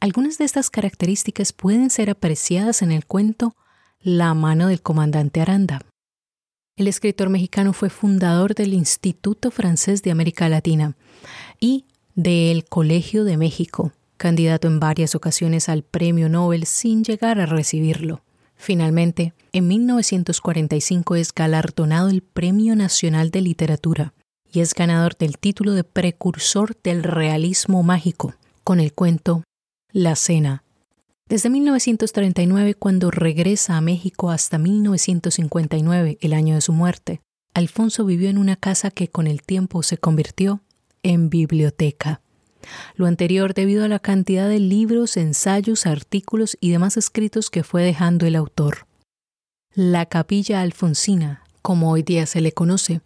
Algunas 0.00 0.36
de 0.38 0.46
estas 0.46 0.68
características 0.68 1.52
pueden 1.52 1.90
ser 1.90 2.10
apreciadas 2.10 2.82
en 2.82 2.90
el 2.90 3.06
cuento 3.06 3.54
La 4.00 4.34
mano 4.34 4.66
del 4.66 4.82
comandante 4.82 5.40
Aranda. 5.40 5.80
El 6.76 6.88
escritor 6.88 7.28
mexicano 7.28 7.72
fue 7.72 7.88
fundador 7.88 8.56
del 8.56 8.74
Instituto 8.74 9.52
Francés 9.52 10.02
de 10.02 10.10
América 10.10 10.48
Latina 10.48 10.96
y 11.60 11.84
del 12.16 12.64
Colegio 12.64 13.22
de 13.22 13.36
México, 13.36 13.92
candidato 14.16 14.66
en 14.66 14.80
varias 14.80 15.14
ocasiones 15.14 15.68
al 15.68 15.84
Premio 15.84 16.28
Nobel 16.28 16.66
sin 16.66 17.04
llegar 17.04 17.38
a 17.38 17.46
recibirlo. 17.46 18.25
Finalmente, 18.56 19.34
en 19.52 19.68
1945 19.68 21.16
es 21.16 21.32
galardonado 21.32 22.08
el 22.08 22.22
Premio 22.22 22.74
Nacional 22.74 23.30
de 23.30 23.42
Literatura 23.42 24.14
y 24.50 24.60
es 24.60 24.74
ganador 24.74 25.16
del 25.16 25.38
título 25.38 25.72
de 25.72 25.84
precursor 25.84 26.76
del 26.82 27.02
realismo 27.02 27.82
mágico 27.82 28.34
con 28.64 28.80
el 28.80 28.92
cuento 28.92 29.44
La 29.92 30.16
Cena. 30.16 30.64
Desde 31.28 31.50
1939, 31.50 32.74
cuando 32.74 33.10
regresa 33.10 33.76
a 33.76 33.80
México 33.80 34.30
hasta 34.30 34.58
1959, 34.58 36.18
el 36.20 36.32
año 36.32 36.54
de 36.54 36.60
su 36.60 36.72
muerte, 36.72 37.20
Alfonso 37.52 38.04
vivió 38.04 38.30
en 38.30 38.38
una 38.38 38.56
casa 38.56 38.90
que 38.90 39.08
con 39.08 39.26
el 39.26 39.42
tiempo 39.42 39.82
se 39.82 39.98
convirtió 39.98 40.60
en 41.02 41.30
biblioteca. 41.30 42.20
Lo 42.94 43.06
anterior 43.06 43.54
debido 43.54 43.84
a 43.84 43.88
la 43.88 43.98
cantidad 43.98 44.48
de 44.48 44.58
libros, 44.58 45.16
ensayos, 45.16 45.86
artículos 45.86 46.56
y 46.60 46.70
demás 46.70 46.96
escritos 46.96 47.50
que 47.50 47.64
fue 47.64 47.82
dejando 47.82 48.26
el 48.26 48.36
autor. 48.36 48.86
La 49.74 50.06
capilla 50.06 50.62
alfonsina, 50.62 51.42
como 51.62 51.90
hoy 51.90 52.02
día 52.02 52.26
se 52.26 52.40
le 52.40 52.52
conoce, 52.52 53.00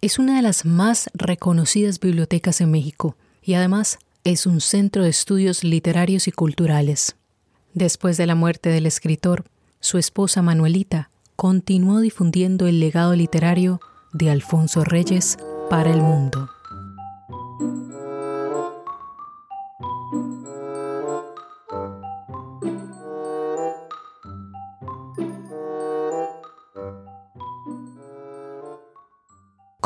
es 0.00 0.18
una 0.18 0.36
de 0.36 0.42
las 0.42 0.64
más 0.64 1.10
reconocidas 1.14 2.00
bibliotecas 2.00 2.60
en 2.60 2.70
México 2.70 3.16
y 3.42 3.54
además 3.54 3.98
es 4.24 4.46
un 4.46 4.60
centro 4.60 5.02
de 5.02 5.10
estudios 5.10 5.62
literarios 5.62 6.26
y 6.26 6.32
culturales. 6.32 7.16
Después 7.74 8.16
de 8.16 8.26
la 8.26 8.34
muerte 8.34 8.70
del 8.70 8.86
escritor, 8.86 9.44
su 9.80 9.98
esposa 9.98 10.42
Manuelita 10.42 11.10
continuó 11.36 12.00
difundiendo 12.00 12.66
el 12.66 12.80
legado 12.80 13.14
literario 13.14 13.80
de 14.12 14.30
Alfonso 14.30 14.82
Reyes 14.82 15.36
para 15.68 15.92
el 15.92 16.00
mundo. 16.00 16.48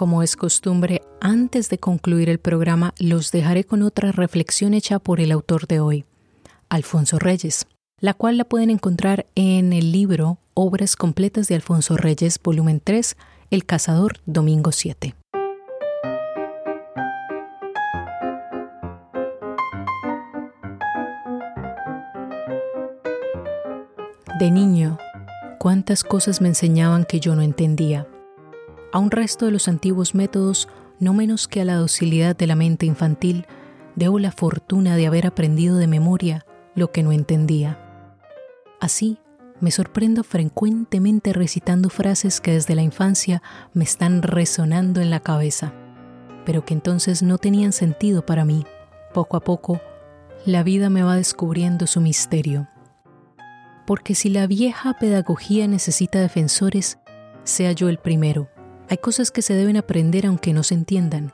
Como 0.00 0.22
es 0.22 0.34
costumbre, 0.34 1.02
antes 1.20 1.68
de 1.68 1.76
concluir 1.76 2.30
el 2.30 2.38
programa, 2.38 2.94
los 2.98 3.32
dejaré 3.32 3.64
con 3.64 3.82
otra 3.82 4.12
reflexión 4.12 4.72
hecha 4.72 4.98
por 4.98 5.20
el 5.20 5.30
autor 5.30 5.66
de 5.66 5.80
hoy, 5.80 6.06
Alfonso 6.70 7.18
Reyes, 7.18 7.66
la 7.98 8.14
cual 8.14 8.38
la 8.38 8.46
pueden 8.46 8.70
encontrar 8.70 9.26
en 9.34 9.74
el 9.74 9.92
libro 9.92 10.38
Obras 10.54 10.96
completas 10.96 11.48
de 11.48 11.56
Alfonso 11.56 11.98
Reyes, 11.98 12.40
volumen 12.42 12.80
3, 12.82 13.14
El 13.50 13.66
Cazador, 13.66 14.14
domingo 14.24 14.72
7. 14.72 15.14
De 24.38 24.50
niño, 24.50 24.96
cuántas 25.58 26.04
cosas 26.04 26.40
me 26.40 26.48
enseñaban 26.48 27.04
que 27.04 27.20
yo 27.20 27.36
no 27.36 27.42
entendía 27.42 28.06
a 28.92 28.98
un 28.98 29.10
resto 29.10 29.46
de 29.46 29.52
los 29.52 29.68
antiguos 29.68 30.14
métodos, 30.14 30.68
no 30.98 31.14
menos 31.14 31.48
que 31.48 31.60
a 31.60 31.64
la 31.64 31.76
docilidad 31.76 32.36
de 32.36 32.46
la 32.46 32.56
mente 32.56 32.86
infantil, 32.86 33.46
debo 33.96 34.18
la 34.18 34.32
fortuna 34.32 34.96
de 34.96 35.06
haber 35.06 35.26
aprendido 35.26 35.76
de 35.76 35.86
memoria 35.86 36.44
lo 36.74 36.90
que 36.90 37.02
no 37.02 37.12
entendía. 37.12 37.78
Así, 38.80 39.18
me 39.60 39.70
sorprendo 39.70 40.24
frecuentemente 40.24 41.32
recitando 41.32 41.90
frases 41.90 42.40
que 42.40 42.52
desde 42.52 42.74
la 42.74 42.82
infancia 42.82 43.42
me 43.74 43.84
están 43.84 44.22
resonando 44.22 45.00
en 45.00 45.10
la 45.10 45.20
cabeza, 45.20 45.72
pero 46.46 46.64
que 46.64 46.74
entonces 46.74 47.22
no 47.22 47.38
tenían 47.38 47.72
sentido 47.72 48.24
para 48.24 48.44
mí. 48.44 48.64
Poco 49.12 49.36
a 49.36 49.40
poco, 49.40 49.80
la 50.46 50.62
vida 50.62 50.88
me 50.88 51.02
va 51.02 51.16
descubriendo 51.16 51.86
su 51.86 52.00
misterio. 52.00 52.68
Porque 53.86 54.14
si 54.14 54.30
la 54.30 54.46
vieja 54.46 54.94
pedagogía 54.98 55.66
necesita 55.68 56.20
defensores, 56.20 56.98
sea 57.44 57.72
yo 57.72 57.88
el 57.88 57.98
primero 57.98 58.48
hay 58.90 58.98
cosas 58.98 59.30
que 59.30 59.40
se 59.40 59.54
deben 59.54 59.76
aprender 59.76 60.26
aunque 60.26 60.52
no 60.52 60.64
se 60.64 60.74
entiendan, 60.74 61.32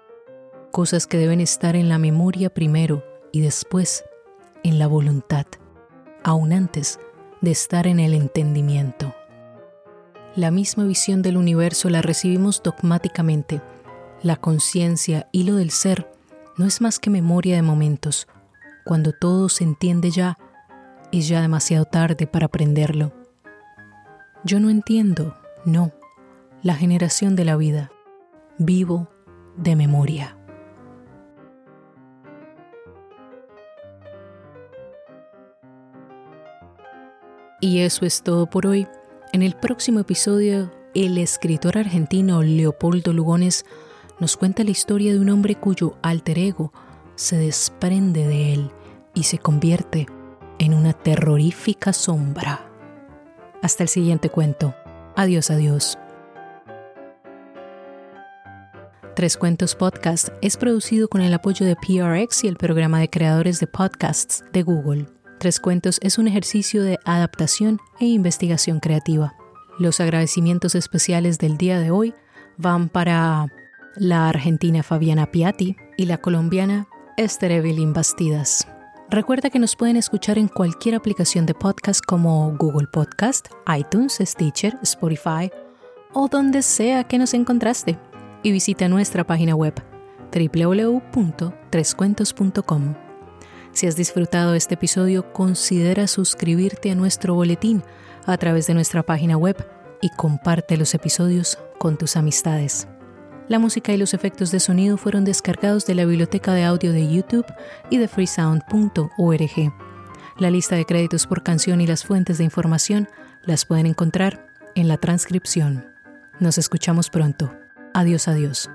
cosas 0.70 1.07
que 1.07 1.16
deben 1.16 1.40
estar 1.40 1.74
en 1.74 1.88
la 1.88 1.96
memoria 1.96 2.52
primero 2.52 3.02
y 3.32 3.40
después 3.40 4.04
en 4.62 4.78
la 4.78 4.86
voluntad, 4.86 5.46
aún 6.22 6.52
antes 6.52 7.00
de 7.40 7.52
estar 7.52 7.86
en 7.86 7.98
el 7.98 8.12
entendimiento. 8.12 9.14
La 10.34 10.50
misma 10.50 10.84
visión 10.84 11.22
del 11.22 11.38
universo 11.38 11.88
la 11.88 12.02
recibimos 12.02 12.62
dogmáticamente. 12.62 13.62
La 14.22 14.36
conciencia, 14.36 15.26
hilo 15.32 15.57
del 15.57 15.70
ser, 15.70 16.12
no 16.59 16.66
es 16.66 16.82
más 16.82 16.98
que 16.98 17.09
memoria 17.09 17.57
de 17.57 17.62
momentos. 17.62 18.28
Cuando 18.84 19.12
todo 19.12 19.48
se 19.48 19.64
entiende 19.64 20.11
ya, 20.11 20.36
es 21.11 21.26
ya 21.26 21.40
demasiado 21.40 21.86
tarde 21.86 22.26
para 22.26 22.46
aprenderlo. 22.46 23.14
Yo 24.44 24.61
no 24.61 24.68
entiendo, 24.68 25.34
no 25.64 25.90
la 26.67 26.75
generación 26.75 27.37
de 27.37 27.45
la 27.45 27.57
vida. 27.57 27.93
Vivo 28.59 29.07
de 29.57 29.77
memoria. 29.77 30.37
Y 37.61 37.79
eso 37.83 38.05
es 38.05 38.21
todo 38.21 38.51
por 38.51 38.67
hoy. 38.67 38.89
En 39.33 39.43
el 39.43 39.55
próximo 39.55 40.01
episodio, 40.01 40.73
el 40.97 41.19
escritor 41.19 41.79
argentino 41.79 42.43
Leopoldo 42.43 43.12
Lugones 43.12 43.64
nos 44.19 44.37
cuenta 44.37 44.64
la 44.64 44.73
historia 44.73 45.12
de 45.12 45.21
un 45.21 45.31
hombre 45.31 45.55
cuyo 45.55 45.97
alter 46.03 46.37
ego 46.37 46.73
se 47.14 47.37
desprende 47.37 48.27
de 48.27 48.55
él 48.55 48.73
y 49.14 49.23
se 49.23 49.39
convierte 49.39 50.09
en 50.59 50.75
una 50.75 50.95
terrorífica 50.95 51.93
sombra. 51.93 52.69
Hasta 53.62 53.85
el 53.85 53.89
siguiente 53.89 54.31
cuento. 54.31 54.75
Adiós, 55.14 55.53
adiós. 55.53 55.97
Tres 59.17 59.39
Cuentos 59.39 59.75
Podcast 59.75 60.29
es 60.43 60.59
producido 60.59 61.09
con 61.09 61.23
el 61.23 61.33
apoyo 61.33 61.64
de 61.64 61.75
PRX 61.75 62.45
y 62.45 62.49
el 62.49 62.57
programa 62.57 63.01
de 63.01 63.09
creadores 63.09 63.59
de 63.61 63.67
podcasts 63.67 64.45
de 64.53 64.62
Google. 64.62 65.07
Tres 65.39 65.59
Cuentos 65.59 65.99
es 66.03 66.19
un 66.19 66.29
ejercicio 66.29 66.83
de 66.83 66.99
adaptación 67.07 67.81
e 67.99 68.05
investigación 68.05 68.79
creativa. 68.79 69.35
Los 69.79 70.01
agradecimientos 70.01 70.75
especiales 70.75 71.39
del 71.39 71.57
día 71.57 71.81
de 71.81 71.91
hoy 71.91 72.12
van 72.59 72.91
para 72.91 73.47
la 73.95 74.29
argentina 74.29 74.83
Fabiana 74.83 75.31
Piatti 75.31 75.77
y 75.97 76.05
la 76.05 76.19
colombiana 76.19 76.87
Esther 77.17 77.53
Evelyn 77.53 77.95
Bastidas. 77.95 78.69
Recuerda 79.09 79.49
que 79.49 79.59
nos 79.59 79.77
pueden 79.77 79.97
escuchar 79.97 80.37
en 80.37 80.49
cualquier 80.49 80.95
aplicación 80.95 81.47
de 81.47 81.55
podcast 81.55 82.05
como 82.05 82.55
Google 82.59 82.89
Podcast, 82.93 83.49
iTunes, 83.75 84.19
Stitcher, 84.21 84.77
Spotify 84.83 85.51
o 86.12 86.29
donde 86.29 86.61
sea 86.61 87.05
que 87.05 87.17
nos 87.17 87.33
encontraste 87.33 87.99
y 88.47 88.53
visita 88.53 88.88
nuestra 88.88 89.26
página 89.26 89.57
web 89.57 89.74
www.trescuentos.com. 90.32 92.94
Si 93.72 93.88
has 93.88 93.97
disfrutado 93.97 94.55
este 94.55 94.74
episodio, 94.74 95.32
considera 95.32 96.07
suscribirte 96.07 96.92
a 96.92 96.94
nuestro 96.94 97.34
boletín 97.34 97.82
a 98.24 98.38
través 98.38 98.68
de 98.68 98.74
nuestra 98.74 99.03
página 99.03 99.36
web 99.36 99.57
y 100.01 100.11
comparte 100.11 100.76
los 100.76 100.94
episodios 100.94 101.59
con 101.80 101.99
tus 101.99 102.14
amistades. 102.14 102.86
La 103.49 103.59
música 103.59 103.92
y 103.92 103.97
los 103.97 104.14
efectos 104.14 104.53
de 104.53 104.61
sonido 104.61 104.97
fueron 104.97 105.24
descargados 105.24 105.84
de 105.84 105.97
la 105.97 106.05
biblioteca 106.05 106.55
de 106.55 106.62
audio 106.62 106.92
de 106.92 107.12
YouTube 107.12 107.47
y 107.90 107.99
de 107.99 108.07
freesound.org. 108.07 109.72
La 110.38 110.51
lista 110.51 110.76
de 110.76 110.84
créditos 110.84 111.26
por 111.26 111.42
canción 111.42 111.80
y 111.80 111.88
las 111.88 112.05
fuentes 112.05 112.38
de 112.38 112.44
información 112.44 113.09
las 113.42 113.64
pueden 113.64 113.86
encontrar 113.86 114.47
en 114.76 114.86
la 114.86 114.99
transcripción. 114.99 115.84
Nos 116.38 116.59
escuchamos 116.59 117.11
pronto. 117.11 117.66
Adiós, 117.97 118.28
adiós. 118.28 118.68